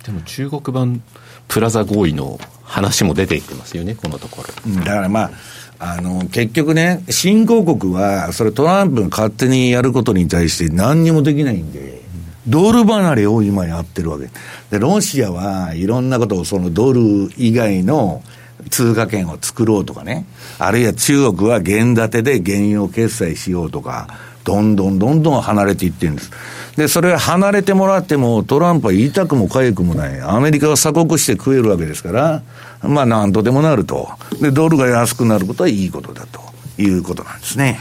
[0.05, 1.01] でも中国版
[1.47, 4.75] プラザ合意の話も出てきてますよね、このところ。
[4.83, 5.31] だからまあ、
[5.79, 12.01] あの、結局ね、新興国は、それトランプが勝手にやることに対して何にもできないんで、
[12.47, 14.29] ドル離れを今やってるわけ。
[14.69, 18.21] で、ロシアはいろんなことをそのドル以外の
[18.69, 20.25] 通貨圏を作ろうとかね、
[20.59, 24.07] あるいは中国は原建てで原油を決済しようとか、
[24.43, 26.31] どんどんどんどん離れていってるんです。
[26.77, 30.21] で、それ離れてもらっても、トランプは言いたくもかゆくもない。
[30.21, 32.43] アメリカが鎖国して食えるわけですから、
[32.83, 34.09] まあ何とでもなると。
[34.39, 36.41] で、ドルが安くなることはいいことだと
[36.77, 37.79] いうことなんですね。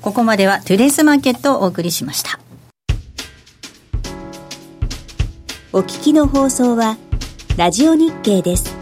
[0.00, 2.38] ここまではトゥデイズマーケットをお送りしました。
[5.72, 6.98] お聞きの放送は、
[7.56, 8.81] ラジオ日経です。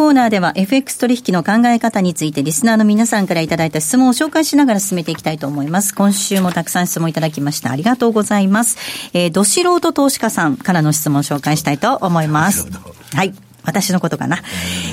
[0.00, 5.94] コーナーでは FX 取引の考え方についてリスナーの皆さんからいただいた質問を紹介しながら進めていきたいと思います。
[5.94, 8.78] 今週もたくさん質問いただきましたありがとうございます。
[9.12, 12.66] えー、ど素人投資家さんからの質問を紹介したいと思います。
[13.14, 13.34] はい。
[13.64, 14.38] 私のことかな。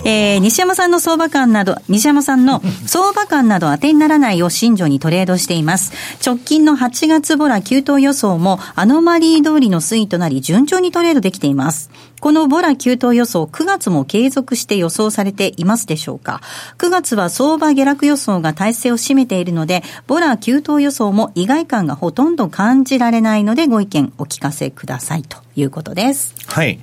[0.06, 5.91] えー、西山さんの相場感など、西山さんの 相場感など当てにならないを信条にトレードしています。
[6.25, 11.89] 直近の8月ボラ急騰予想もアノマリー通りの推移となり順調にトレードできています。
[12.28, 16.42] このボラ急騰予想、9月も継続して予想されていますでしょうか
[16.78, 26.36] ?9 月は相場下落予想が体制を占めているので、ボラ急騰予想も意外感がほとんど感じられないので、ご意見お聞かせくださいということです。
[26.48, 26.82] はい。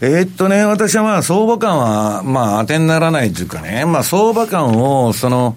[0.00, 5.56] えー、っとね、私はまあ相場感は、まあ当てにならないというかね、まあ相場感を、その、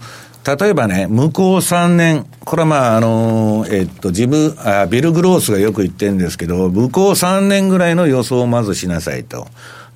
[0.56, 9.48] 例えばね、向こう3年、これはまあ、あの、えっと、自分、あビル・グロースがよく言ってるんですけど、向こう3年ぐらいの予想をまずしなさいと。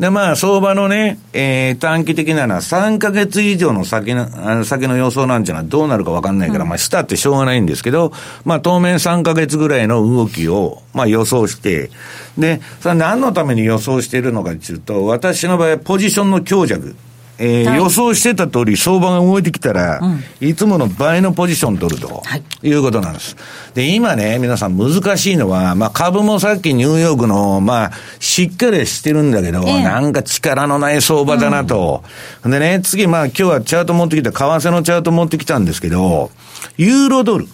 [0.01, 8.11] で、まあ、相場のね、えー、短期的なのは3ヶ月以上の先の、先の予想なんていうのはどうなるかわかんないから、うん、まあ、したってしょうがないんですけど、
[8.43, 11.91] まあ、当面3ヶ月ぐらいの動きを、まあ、予想して、
[12.35, 16.95] で、それ何のために予想しているのかというと、私の場合、ポジションの強弱。
[17.43, 23.35] えー、はい、予想してた通り相場が動いてきたら、うん、いつもの倍のポジション取ると、はい、いうことなんです。
[23.73, 32.03] で、今ね、皆さん難しいのは、まあ株もさっきニューヨークの、まあ、しっかりしてるんだけど、えー、なんか力のない相場だなと。
[32.43, 36.29] うん、でね、次、まあ今日はチャート持ってきた、為替のチャート持ってきたんですけど、
[36.77, 37.47] ユーロドル。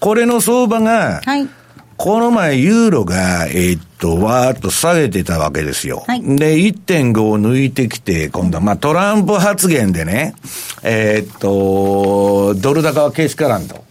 [0.00, 1.46] これの相場が、はい
[1.96, 6.04] この前、ユーロが、えー、っと、わーっと下げてたわけですよ。
[6.06, 10.34] はい、で、1.5を抜いてきて、今度は、まあ、トランプ発言でね、
[10.82, 13.86] えー、っと、ドル高はけしからんと。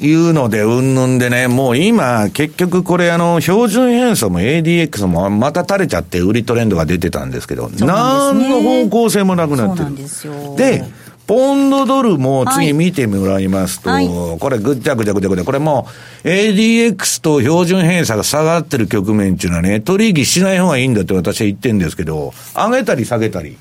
[0.00, 10.56] いうので、うんぬんでね、もう今、結局これあの、標準偏差も ADX もまた垂れちゃって売りトレンドが出てたんですけど、ね、何の方向性もなくなってる。
[10.56, 10.84] で
[11.26, 15.88] ポンドドルも次見てもらいますと、はい、これぐっちゃぐちゃぐちゃぐちゃ、これも
[16.24, 23.56] う ADX と標準偏差が下がってる局面っていうのはね、取引しない方がいいんだって私は言ってるんですけど、上げたり下げたり。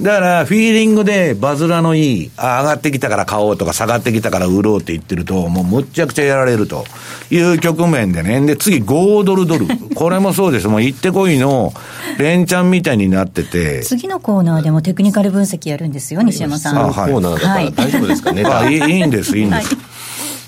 [0.00, 6.84] だから、フィーリングでバズらのいい、あ、上がってきたから買おうとか、下がってきたから売ろうって言ってると、もうむっちゃくちゃやられると
[7.30, 8.44] いう局面でね。
[8.44, 9.66] で、次、5ドルドル。
[9.96, 10.68] これもそうです。
[10.68, 11.72] もう行ってこいの、
[12.18, 13.80] 連チャンみたいになってて。
[13.84, 16.76] 次のコーナーでもテクニカル分析やるんですよ、西山さん。
[16.76, 17.12] あ、はい。
[17.12, 18.44] コーナーだから大丈夫ですかね。
[18.44, 19.74] あいいいいんです、いいんです。
[19.74, 19.80] は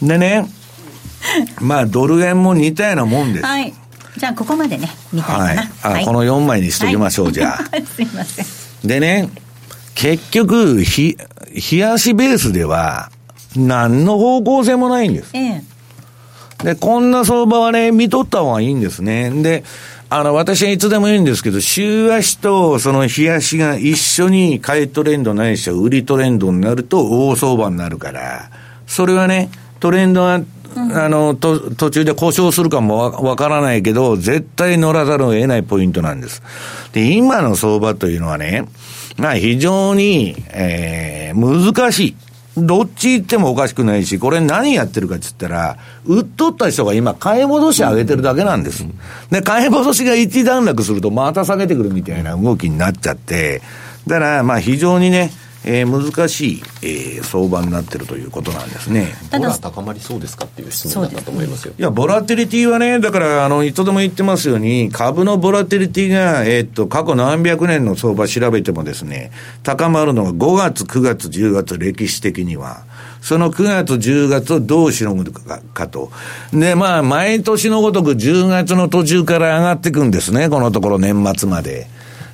[0.03, 0.47] い、でね、
[1.61, 3.47] まあ、ドル円も似たようなもんです。
[3.47, 3.73] はい。
[4.19, 5.45] じゃあ、ここまでね、見たいかな。
[5.45, 5.71] はい。
[5.83, 7.65] あ、はい、この4枚にしときましょう、じゃあ。
[7.97, 8.58] すいません。
[8.85, 9.29] でね、
[9.95, 11.17] 結局、ひ、
[11.73, 13.11] 冷やしベースでは、
[13.57, 15.31] 何の方向性もないんです。
[15.35, 15.62] え
[16.62, 16.64] え。
[16.64, 19.31] で、こんな相場はね、見とった方がいいんですね。
[19.43, 19.64] で、
[20.11, 28.51] あの、私はいつでも言うんですけど、週足とその日足が一緒に買いトレンドないしは売りトレンドになると大相場になるから、
[28.87, 30.41] それはね、トレンドが
[30.95, 36.43] あの、と、途中で故障するかもわからないけど、絶対乗らざるを得ないポイントなんです。
[36.93, 38.69] で、今の相場というのはね、
[39.17, 42.17] まあ非常に、えー、難しい。
[42.57, 48.85] どっち行ってもおかしくないし、これ何やってるかって言ったら、売っとった人が今、買い戻し上げてるだけなんです。
[49.31, 53.63] で、買い戻しが一段落すると、また下げてくるみたいな動きになっちゃって、
[54.07, 55.31] だから、まあ非常にね、
[55.71, 59.12] えー、難しい、えー、相場になってるということなんですね。
[59.31, 61.75] ただ、高まりそうですかっていう質問だったと思いますよ。
[61.79, 69.31] いや、ボラテリティはね、だから、あの、いつでも言ってますように、株のボラテリティが、えー、っと、過去何百年の相場調べてもですね、
[69.62, 72.85] 高まるのが5月、9月、10月、歴史的には。
[73.21, 76.10] その9月、10月をどうしのぐかかと。
[76.50, 81.88] で、まあ、毎年のごとく10月の途中から上がっていくんですね、このところ年末まで。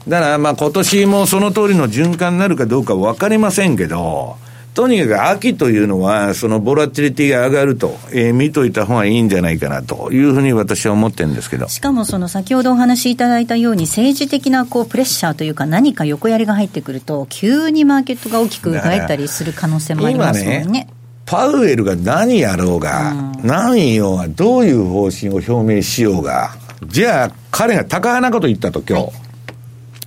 [0.08, 4.36] だから、まあ、今年もその通りの循環になるかどうか分かりませんけど、
[4.74, 11.68] とにかく秋というのは、そのボラティリティが上がると、えー、見といた方がいいんじゃないかなというふうに私は思ってるんですけど。
[11.68, 20.64] しかもその先ほどお話しいただいたように、政治的なこうプレッシャーというか、何か横やりが入ってくると、急にマーケットが大きく動いたりする可能性もありますもんね。
[20.64, 20.88] ね
[21.24, 29.12] パウエルが何やろうが、うん、何言おうが、どういう方針を表明しようが、じゃあ彼が高なこと言ったと今日、はい、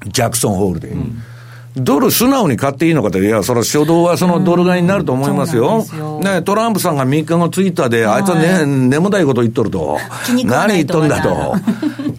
[0.09, 0.89] ジャクソンホールで。
[0.89, 1.21] うん
[1.79, 5.85] ドル素直に買っていいのかと、いや、それは初動はそのドル買いになると思いますよ。
[5.97, 9.99] よね、トランプさんが3日後ツイッターで、あいつはね、眠たいこと言っとると。
[10.45, 11.55] 何言っとんだと。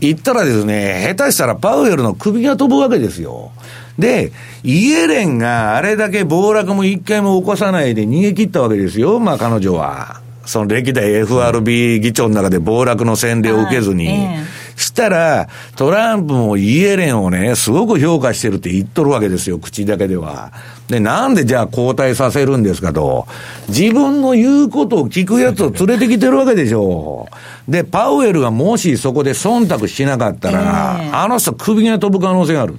[0.00, 3.50] 言ったらですね、下手したらパウエルの首が飛ぶわけですよ。
[3.98, 4.32] で、
[4.62, 10.20] イエレンがあれだけ暴落も一回も起こさないで逃げ切ったわけですよ、まあ彼女は。
[10.46, 14.06] その歴代 FRB 議長の中で暴落の洗礼を受けずに。
[14.06, 20.52] えー、したら、トランプもイエレンをね、すごく評価してるって言っとるわけですよ、口だけでは。
[20.88, 23.26] で、なんでじゃあ交代させるんですかと。
[23.68, 27.28] 自分の言うことを聞くやつを連れてきてるわけでしょ
[27.68, 27.70] う。
[27.70, 32.74] で、パウエルがもしそこで忖度しなかったら、えー、あの人首が飛ぶ可能性がある。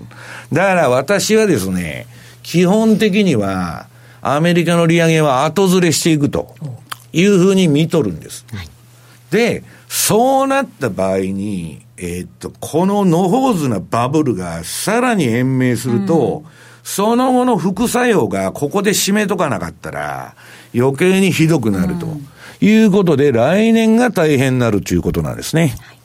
[0.52, 2.08] だから私はですね、
[2.42, 3.88] 基本的には、
[4.22, 6.56] アメリカの利上げは後ずれしていくと
[7.14, 8.46] いうふうに見とるんです。
[8.52, 8.70] はい、
[9.32, 16.52] で、そうなった場合に、えー、っと、この野放図なバブルがさらに延命すると、うん、
[16.84, 20.36] その後の副作用がここで締めとかなかったら、
[20.74, 22.08] 余計にひどくなると
[22.66, 25.76] いうことで、来年が大変になるということなんですね。
[25.80, 26.00] はい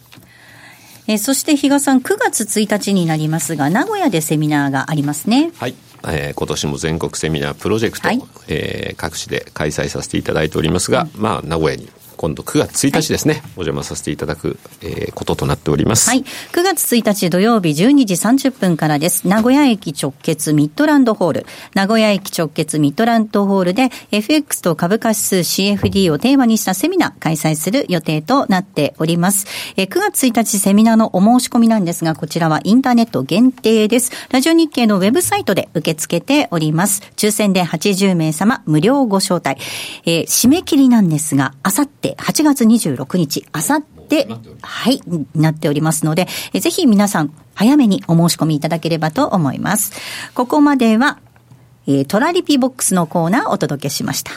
[1.06, 5.52] えー、そして比嘉さん、9月1日になりますが、名古屋でセミナーがありますね。
[5.58, 5.74] はい。
[6.06, 11.88] えー、今年も全国セミナープロジェクト、はい、えー、各地で開催させていただいておりますが、うん、まあ、名古屋に
[12.24, 16.08] 今度9月1日ですね、はい、お邪魔させていただく、えー、こととなっております。
[16.08, 16.22] はい。
[16.22, 19.28] 9月1日土曜日12時30分からです。
[19.28, 21.46] 名古屋駅直結ミッドランドホール。
[21.74, 29.46] 名古屋駅直結ミッドランドホールで FX と株価指数 CFD をテーマにしたセミナー開催する予定となっております。
[29.76, 34.12] えー、9月1日セミナーのお申し込みなんですが、こちらはインターネット限定です。
[34.30, 37.02] ラジオ日経のウェブサイトで受け付けております。
[37.16, 39.60] 抽選で80名様無料ご招待。
[40.06, 44.28] えー、締め切りなんですが、あさって8月26日、あさって、
[44.62, 45.00] はい、
[45.34, 49.92] なっておりますので、えぜひ皆さん、早めにお申し込みいただければと思います。
[50.34, 51.18] ここまでは、
[51.86, 54.32] えー、トラリピボックスのコーナーをお届けしました。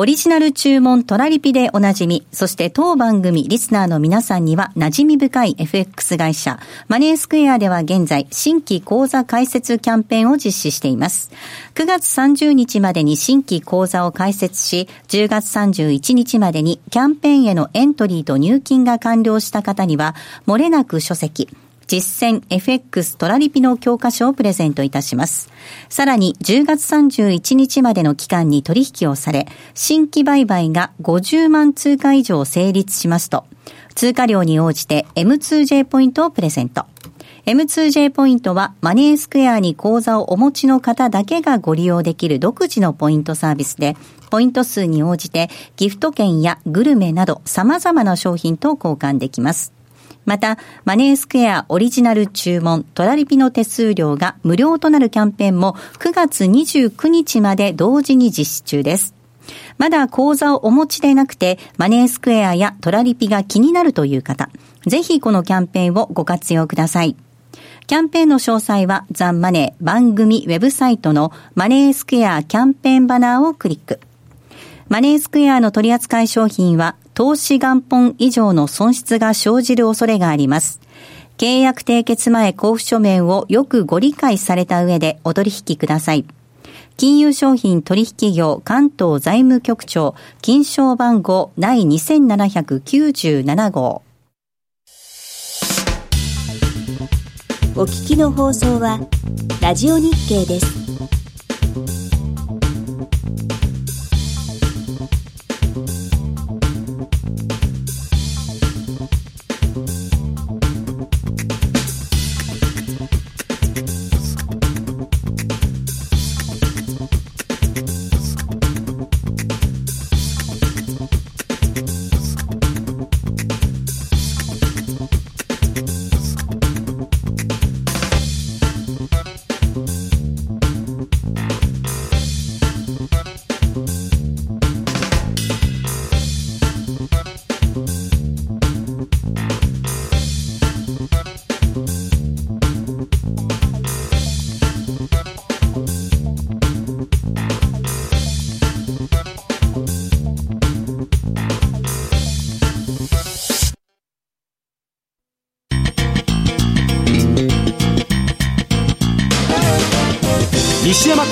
[0.00, 11.30] オリジナル注文トラリピでおなじみ、そして当番組リスナーの皆さんには馴染み深い FX 会社、マネースクエアでは現在、新規講座開設キャンペーンを実施しています。
[11.74, 20.14] 9月30日までに新規講座を開設し、10月31日までにキャンペーンへのエントリーと入金が完了した方には、
[20.46, 21.46] 漏れなく書籍、
[21.90, 25.50] 実践 FX トラリピの教科書をプレゼントいたします。
[25.88, 33.44] さらに10月31日までの期間に取引をされ、新規売買が50万通貨以上成立しますと、
[33.96, 36.84] 通貨量に応じて M2J ポイントをプレゼント。
[37.44, 43.96] M2J ポイントはマネースクエアに口座をお持ちの方だけがご利用できる独自のポイントサービスで、
[44.30, 49.79] ポイント数に応じてギフト券やグルメなど様々な商品と交換できます。
[50.30, 59.12] また、マネースクエアオリジナル注文トラリピの手数料が無料となるキャンペーンも9月29日まで同時に実施中です。
[59.76, 64.50] まだ口座をお持ちでなくて、マネースクエアやトラリピが気になるという方、
[64.86, 67.16] ぜひこのキャンペーンをご活用ください。
[67.88, 73.98] キャンペーンの詳細はザンマネー番組ウェブサイトのマネースクエアキャンペーンバナーをクリック。
[74.88, 80.80] マネースクエアの取扱い商品は投資元本以上の損失が生じる恐れがあります。
[81.36, 86.24] 契約締結前交付書面をよくご理解された上でお取引ください。
[86.96, 94.02] 金融商品取引業関東財務局長金賞番号第2797号
[97.76, 98.98] お聞きの放送は
[99.60, 101.19] ラジオ日経です。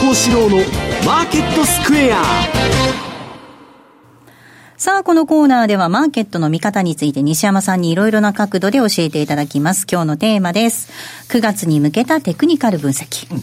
[0.08, 0.56] 幸四郎の
[1.04, 2.22] マーケットスクエア
[4.78, 9.86] さあ、このコーナーではマーケットの見方について西山さんにいろいろな角度で教えていただきます。
[9.90, 10.90] 今日のテーマです。
[11.28, 13.30] 9月に向けたテクニカル分析。
[13.30, 13.42] うん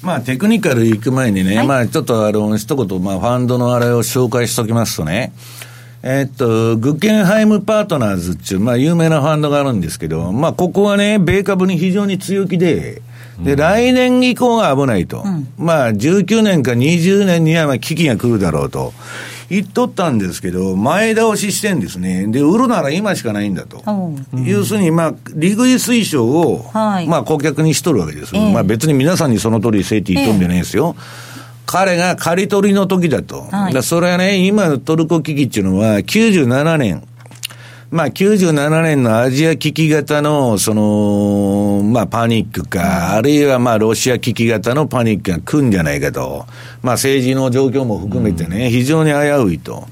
[0.00, 5.34] まあ、テクニカル行く前にね、はい、まあ、ちょっとあの、一言、まあ、ファンドのあれを紹介しておきますとね、
[6.02, 13.02] えっと、グッケンハイムパートナーズっていう、まあ、有名なファンドがあるんですけど、まあ、ここはね、米株に非常に強気で、
[13.40, 15.22] で、来年以降が危ないと。
[15.24, 18.92] うん、まあ、19年か20年にはまあ危機が来るだろうと。
[19.50, 22.26] 言っとったんですけど、前倒ししてんですね。
[22.26, 23.82] で、売るなら今しかないんだと。
[24.32, 28.36] うん、要するに、まあ、利食い推奨を、はい、まあ、顧客にしとるわけです。
[28.36, 30.94] えー、まあ、別に皆さんにその通りせいって言っとんじゃないですよ。
[30.96, 31.28] えー
[31.70, 33.42] 彼が刈り取りの時だと。
[33.42, 37.06] はい、だそれはね、今のトルコ危機っていうのは、97年、
[37.90, 46.44] まあ、97年のアジア危機型の、その、まあ、パニックか、あるいはまあ、ロシア危機型のパニックが来るんじゃないかと。
[46.82, 49.88] まあ、政治の状況も含めてね、非常に危ういと。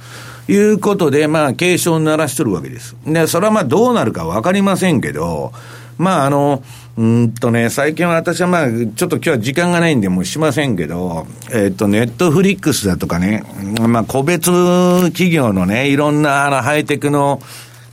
[0.48, 2.94] いうことで、まあ、警鐘を鳴らしとるわけです。
[3.06, 5.52] で、それはまあ、どうなるかわかりませんけど、
[5.96, 6.62] まあ、あの、
[6.98, 13.42] うんとね、最近は私はまあ、ちょっと今日は時間がないんでもうしませんけど、えっ、と、ネットフリックスだとかね、
[13.88, 14.50] まあ、個別
[15.10, 17.40] 企業のね、いろんなあのハイテクの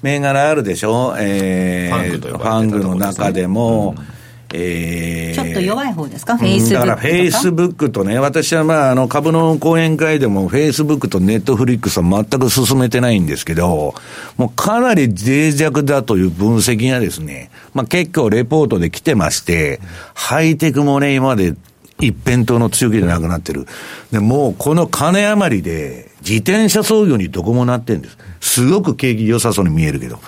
[0.03, 4.13] 銘柄あるでしょ、えー、ファングの中でも、うん。
[4.55, 13.95] えー、ちょっと弱い方ですか、フェイスブックだからフェイスブックとね、私はまあ、あの、株の講演会でも、フェイスブックとネットフリックスは全く進めてないんですけど、
[14.37, 19.79] もうかなり脆弱だという分析がですね、まあ結構レポートで来てまして、
[20.13, 21.55] ハイテクもね、今まで
[22.05, 23.67] 一辺倒の強気でなくなってる。
[24.11, 28.17] で、もうこの金余りで、自転車操業にどこもなってんです。
[28.39, 30.19] すごく景気良さそうに見えるけど。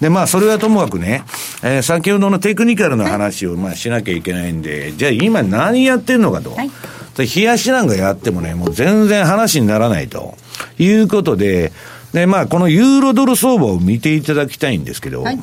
[0.00, 1.22] で、まあ、それはともかくね、
[1.62, 6.50] えー、先ほどのテクニカルの話を、まあ、しなきゃいけないんで、じゃあ今何やってんのかと。
[6.50, 6.70] はい、
[7.16, 10.36] 冷やしなんかやってもね、もう全然話にならないと。
[10.78, 11.72] いうことで、
[12.12, 15.38] で、まあ、このユーロドル相場を見ていただきたいんですけど、はい、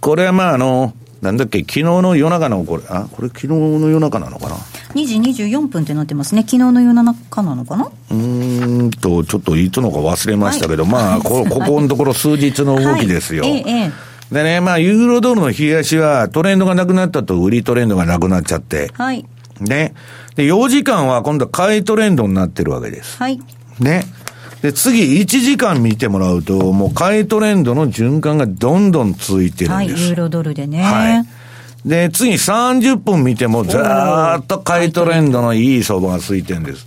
[0.00, 0.94] これはまあ、あの、
[1.24, 4.56] なんだっけ、昨日の夜中の、これ、あ、これ昨日の夜中なのかな
[4.94, 6.42] ?2 時24分ってなってますね。
[6.42, 7.90] 昨日の夜中なのかな？
[8.10, 13.44] うんと、ちょっといつのか忘れましたけど、はい、まあ、こ、ここのところ数日の動きですよ。
[13.44, 13.92] はい、ええ
[14.32, 18.90] でね、まあ、ユーロドルの冷やしは、トレンドがなくなったと、売りトレンドがなくなっちゃって。
[18.94, 19.24] はい。
[19.60, 19.94] ね。
[20.34, 23.18] で、4時間は今度は買いトレンドになってるわけです。
[23.18, 23.40] はい。
[23.78, 24.04] ね。
[24.64, 29.92] で、次、1時間見てもらうと、もう買いトレンドの循環がどんどん続いてるんです。
[29.92, 30.82] はい、ユーロドルでね。
[30.82, 31.24] はい。
[31.86, 36.86] で、次30分見てもずーっと買いトレンドのいい相場が続いてるんです。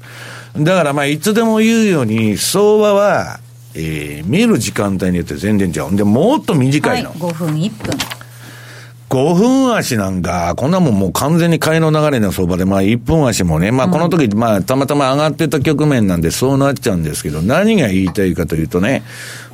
[0.57, 3.39] だからまあ、いつでも言うように、相場は、
[3.75, 5.95] えー、見る時間帯によって全然違う。
[5.95, 7.11] で、もっと短いの。
[7.11, 8.16] はい、5分、1分。
[9.17, 19.01] 5分足なんか、こんなもんもう完全に買いの流れの相場で、まあ1分足もね、まあこの時、まあたまたま上がってた局面なんでそうなっちゃうんですけど、何が言いたいかというとね、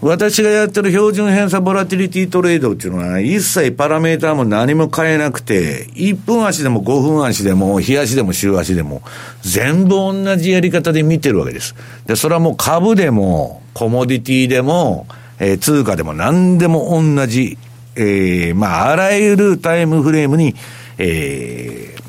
[0.02, 9.02] 私がやってる標準偏差ボラティリティトレードっていうのは、一切パラメーターも何も変えなくて、1分足でも5分足でも、日足でも週足でも、
[9.44, 11.74] 全部同じやり方で見てるわけです。
[12.06, 15.08] で、それはもう株でも、コモディティでも、
[15.40, 17.58] えー、通貨でも何でも同じ
[17.96, 20.56] えー、まあ、あらゆるタイムフレームに、
[20.98, 22.04] えー、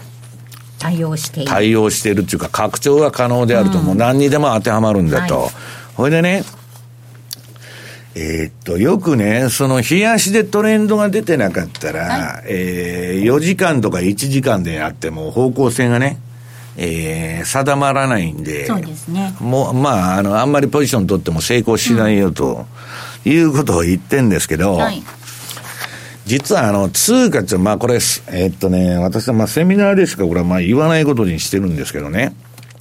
[0.79, 1.51] 対応している。
[1.51, 5.41] 対応しているっていうか、拡張が可能であると、もう何にでも当てはまるんだと。
[5.43, 5.51] はい、
[5.97, 6.45] ほいでね、
[8.15, 16.19] えー、っと、よくね、その、冷やしでトレンドが出てなかったら、はい、えー、4時間とか1時間であっても、方向性がね、
[16.77, 19.35] えー、定まらないんで、そうですね。
[19.41, 22.67] もう、まあ、あの、あんまりポジション取っても成功しないよと、
[23.25, 25.03] いうことを言ってんですけど、はい
[26.27, 32.35] 実はあの、通貨って、まあこれ、えー、っとね、私はまあセミナーでしかこれはまあ言わないことにしてるんですけどね。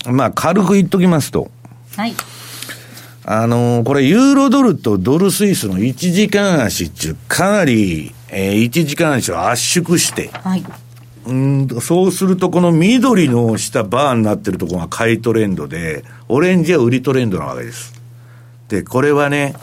[0.05, 1.51] まあ軽く言っときますと。
[1.97, 2.13] はい。
[3.25, 10.29] あのこれユーロドルとドルスイスの1時間足っていう、かなり、えー、1時間足を圧縮して。
[10.29, 10.63] はい。
[11.25, 17.93] うんそうすると、この緑の下バーになってるところが買いトレンドで、オレンジは売りトレンドなわけです。
[18.67, 19.55] で、これはね、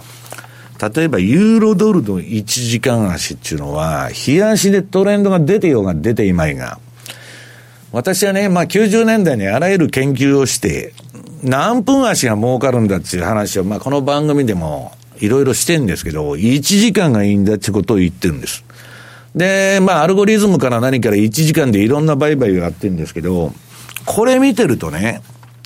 [0.81, 6.79] 例えばユーロドルの1時間足っていうのは、冷や足でトレンドが出てようが出ていまいが、
[7.93, 10.95] 私はね、まあ90年代にあらゆる研究をして、
[11.43, 18.65] 何分足が儲かるんだっていう話を、まあこの番組でもいろいろしてんですけど、1時間がいいんだってことを言ってるんです。
[19.35, 23.53] で、まあアルゴリズムから何から1時間でいろんな売買をやってるんですけど、
[24.07, 25.21] これ見てるとね、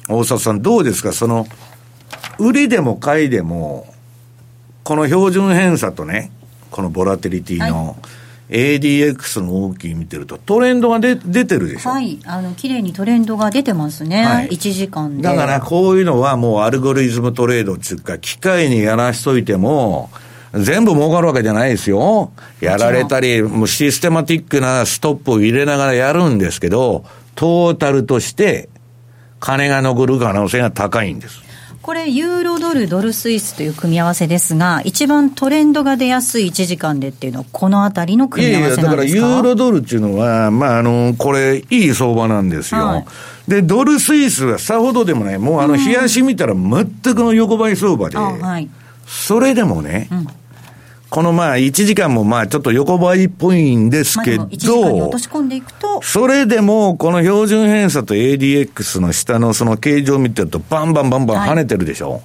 [0.09, 1.13] 大里さんどうですか？
[1.13, 1.47] その、
[2.39, 3.87] 売りでも買いでも、
[4.85, 6.31] この標準偏差とね、
[6.71, 7.95] このボラテリティの、は
[8.51, 11.91] い、ADX の大きい見てると、トレンドがで出てるでしょ。
[11.91, 12.21] はい。
[12.27, 14.25] あの、綺麗にトレンドが出てますね。
[14.25, 15.23] はい、1時間で。
[15.23, 20.11] だから、こういうのはもうアルゴリズムトレードっていうか、機械にやらしといても、
[20.53, 22.33] 全部儲かるわけじゃないですよ。
[22.61, 27.05] やられたり、もうシステマティックなストップを入れながらやるんですけど、
[27.35, 28.69] トータルとして
[29.41, 31.44] 金が残る可能性が高いんです。
[31.85, 39.05] これ、ユーロドル、ドルスイスという組み合わせですが、一番トレンドが出やすい1時間でっていうのは、このあたりの組み合わせなんですか？
[39.05, 42.81] いやいや、だからユーロドルっていうのは、まあ、あの、これ、いい相場なんですよ。
[42.81, 43.05] はい、
[43.47, 48.71] で、ドルスイスはさほどでもない、もうあの、冷やし見たら全くの横ばい相場で、はい、
[49.07, 50.27] それでもね、うん
[51.11, 54.49] このまあ1時間もまあちょっと横ばいっぽいんですけど、
[56.03, 62.19] それでもこの標準偏差と ADX の下のその形状を見てるとバンバンバンバン跳ねてるでしょ、は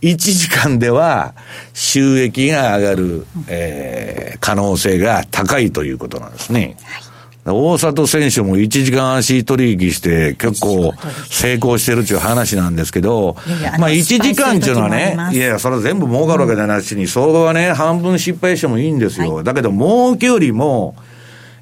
[0.00, 1.34] い、1時間では
[1.74, 6.76] 収益が上がる、えー、可能性が高いということなんですね。
[6.84, 7.11] はい
[7.44, 10.92] 大里選手も1時間足取引して結構
[11.28, 13.36] 成功してるっていう話なんですけど、
[13.80, 19.42] まあ1時間っていうのはね、いやいや、それは全部儲かるわけじゃないしに、相場はね、半分失敗してもいいんですよ。
[19.42, 20.94] だけど儲けよりも、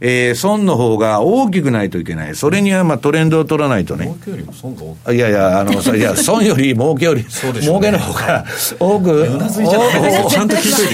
[0.03, 2.35] えー、損の方が大きくないといけない。
[2.35, 4.05] それにはまあトレンドを取らないとね。
[4.05, 5.17] 儲けよりも損が大きい。
[5.17, 8.45] いやいや、あの、いや、損より儲けより、儲けの方が
[8.79, 9.29] 多く、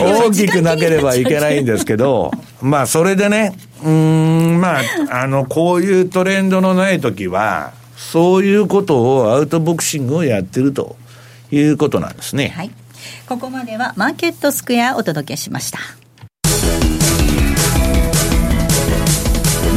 [0.00, 3.52] 大きくなければいけないんですけど、まあそれでね、
[3.82, 10.96] うん、まあ、あの、こういうトレンドのない時は、そういうことをアウトボクシングをやってると
[11.50, 12.48] いうことなんですね。
[12.48, 12.70] はい。
[13.28, 15.78] ここまではマーケットスクエアお届けしました。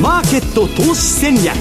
[0.02, 1.56] マーケット投資戦略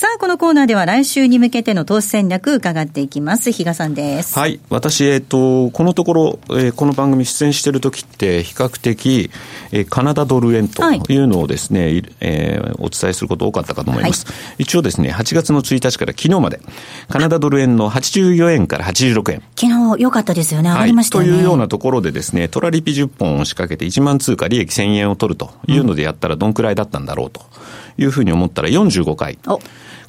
[0.00, 3.52] さあ、このコーナーでは来週に向けての投資戦略伺っていきます。
[3.52, 4.38] 比嘉さんです。
[4.38, 4.58] はい。
[4.70, 9.30] 私、えっ、ー、と、このところ、えー、この番組出演している時って、比較的、
[9.72, 10.82] えー、カナダドル円と
[11.12, 14.24] いうのをですね、はい、えー、お伝えすること多かったかと思います。
[14.24, 16.62] はい、一応ですね、8月の1日から昨日まで、
[17.10, 19.42] カナダドル円の84円から86円。
[19.54, 20.70] 昨日良かったですよね。
[20.70, 27.42] 上がりましたね、はい、というようなところでですね、トラリピ10本を仕掛けて1万通貨利益1000円を取るというのでやったらどんくらいだったんだろうと
[27.98, 29.38] いうふうに思ったら45回。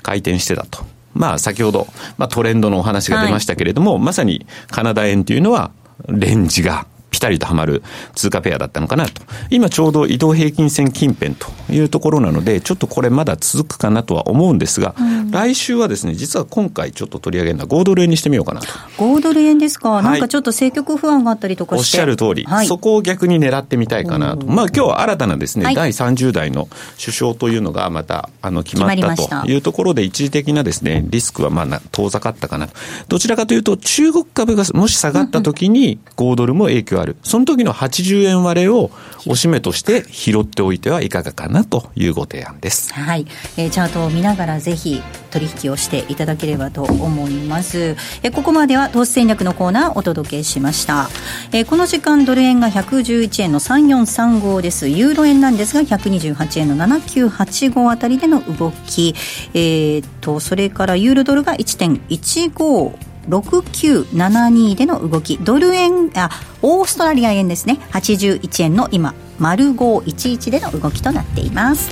[0.02, 0.84] 回転してたと。
[1.14, 1.88] まあ先ほど、
[2.18, 5.72] まあトレンドのお話が出ましたけれども、はい、まさにカナダ円というのは
[6.08, 7.84] レンジがぴたりとはまる
[8.16, 9.22] 通貨ペアだったのかなと。
[9.50, 18.68] 今ちょうど移動平均線近辺というところなので、ちょっとこれまだ続くかなとは思うんですが、うん、来週はですね、実は今回ちょっと取り上げるのは5ドル円にしてみようかなと。
[18.98, 24.46] 5ドル円ですか、はい、なんかちょっと政局不安があったりとかおっしゃる通り、はい、そこを逆に狙ってみたいかなと。
[24.46, 26.68] まあ今日は新たなですね、はい、第30代の
[27.00, 32.74] 首相というのがまたあの決まったというところで一時的なですね、リスクはまあ遠ざかったかなと。
[33.08, 37.16] どちらかというと中国株がもし下がった時に5ドルも影響ある。
[37.24, 38.92] その時の80円割れを
[39.28, 42.94] おしめとして拾っておいてはいかがかなというご提案です。
[42.94, 43.26] はい。
[43.58, 45.02] えー、チャートを見ながらぜひ
[45.32, 47.96] 取引をしていただければと思います。
[48.22, 51.10] え、ここまでは投資戦略のコーナーをお届けしました。
[51.52, 54.88] え、この時間ドル円が111円の3435です。
[54.88, 59.16] ユーロ円なんですが128円の7985あたりでの動き。
[59.54, 65.38] えー、と、それからユーロドルが1.15 6972での動き。
[65.38, 66.30] ドル円あ
[66.62, 67.80] オーストラリア円ですね。
[67.92, 69.14] 81円の今。
[69.40, 71.90] 丸511での動きとなっています。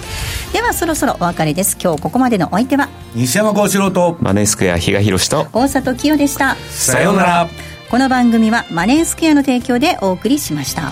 [0.53, 1.77] ではそろそろお別れです。
[1.81, 6.55] 今日ここまでのお相手は西山幸四郎とマネースクエア比嘉宏と大里清でした。
[6.69, 7.49] さようなら。
[7.89, 10.91] この番組はマネースクエアの提供でお送りしました